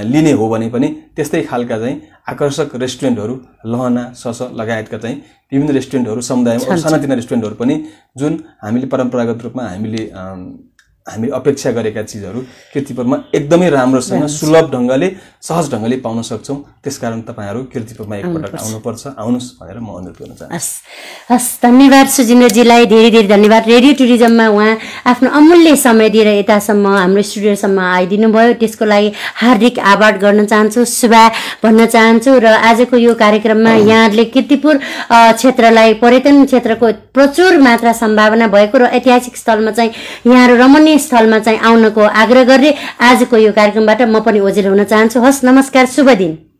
लिने 0.04 0.32
हो 0.32 0.48
भने 0.48 0.68
पनि 0.70 0.88
त्यस्तै 1.16 1.42
खालका 1.42 1.78
चाहिँ 1.78 2.00
आकर्षक 2.28 2.74
रेस्टुरेन्टहरू 2.74 3.34
लहना 3.66 4.04
सस 4.14 4.38
लगायतका 4.52 4.98
चाहिँ 4.98 5.16
विभिन्न 5.52 5.74
रेस्टुरेन्टहरू 5.74 6.20
समुदायमा 6.20 6.76
सानातिना 6.76 7.14
रेस्टुरेन्टहरू 7.14 7.54
पनि 7.54 7.74
जुन 8.16 8.40
हामीले 8.62 8.86
परम्परागत 8.86 9.42
रूपमा 9.42 9.68
हामीले 9.68 10.02
हामी 11.06 11.28
अपेक्षा 11.38 11.70
गरेका 11.70 12.02
चिजहरू 12.02 12.40
किर्तिपुरमा 12.72 13.16
एकदमै 13.38 13.68
राम्रोसँग 13.70 14.26
सुलभ 14.26 14.70
ढङ्गले 14.74 15.08
सहज 15.48 15.66
ढङ्गले 15.72 15.96
पाउन 16.02 16.22
सक्छौँ। 16.26 16.56
त्यसकारण 16.82 17.20
तपाईँहरू 17.30 17.60
किर्तिपुरमा 17.70 18.16
एकपटक 18.16 18.54
आउनुपर्छ। 18.58 19.02
आउनुहोस् 19.14 19.50
भनेर 19.60 19.78
म 19.78 19.88
अनुरोध 19.98 20.18
गर्न 20.18 20.34
चाहन्छु। 20.34 20.54
हस्। 20.54 20.70
हस् 21.30 21.48
धन्यवाद 21.62 22.06
सुजिन्द्रजीलाई। 22.10 22.86
धेरै 22.90 23.10
धेरै 23.14 23.28
धन्यवाद। 23.30 23.62
रेडियो 23.70 23.92
टुरिज्ममा 24.02 24.46
उहाँ 24.50 24.74
आफ्नो 25.06 25.28
अमूल्य 25.30 25.76
समय 25.86 26.08
दिएर 26.10 26.28
यतासम्म 26.42 26.86
हाम्रो 26.98 27.22
स्टुडियोसम्म 27.22 27.78
आइदिनु 27.78 28.28
भयो 28.34 28.52
त्यसको 28.58 28.84
लागि 28.84 29.08
हार्दिक 29.42 29.78
आभार 29.78 30.18
गर्न 30.18 30.46
चाहन्छु 30.50 30.84
शुभा 30.90 31.22
भन्न 31.62 31.86
चाहन्छु 31.86 32.30
र 32.42 32.46
आजको 32.66 32.96
यो 33.06 33.14
कार्यक्रममा 33.14 33.72
यहाँहरूले 33.86 34.24
किर्तिपुर 34.34 34.74
क्षेत्रलाई 35.38 35.94
पर्यटन 36.02 36.44
क्षेत्रको 36.50 36.86
प्रचुर 37.14 37.62
मात्रा 37.62 37.92
सम्भावना 38.02 38.46
भएको 38.50 38.76
र 38.78 38.84
ऐतिहासिक 38.98 39.36
स्थलमा 39.36 39.70
चाहिँ 39.70 39.90
यहाँहरू 40.26 40.54
रमणीय 40.64 40.95
स्थलमा 40.98 41.38
चाहिँ 41.38 41.60
आउनको 41.60 42.00
आग्रह 42.00 42.44
गरे 42.44 42.74
आजको 43.00 43.36
यो 43.36 43.52
कार्यक्रमबाट 43.52 44.02
म 44.02 44.20
पनि 44.20 44.40
ओझेल 44.40 44.66
हुन 44.66 44.84
चाहन्छु। 44.84 45.20
हस् 45.20 45.44
नमस्कार 45.44 45.86
शुभ 45.86 46.10
दिन। 46.18 46.55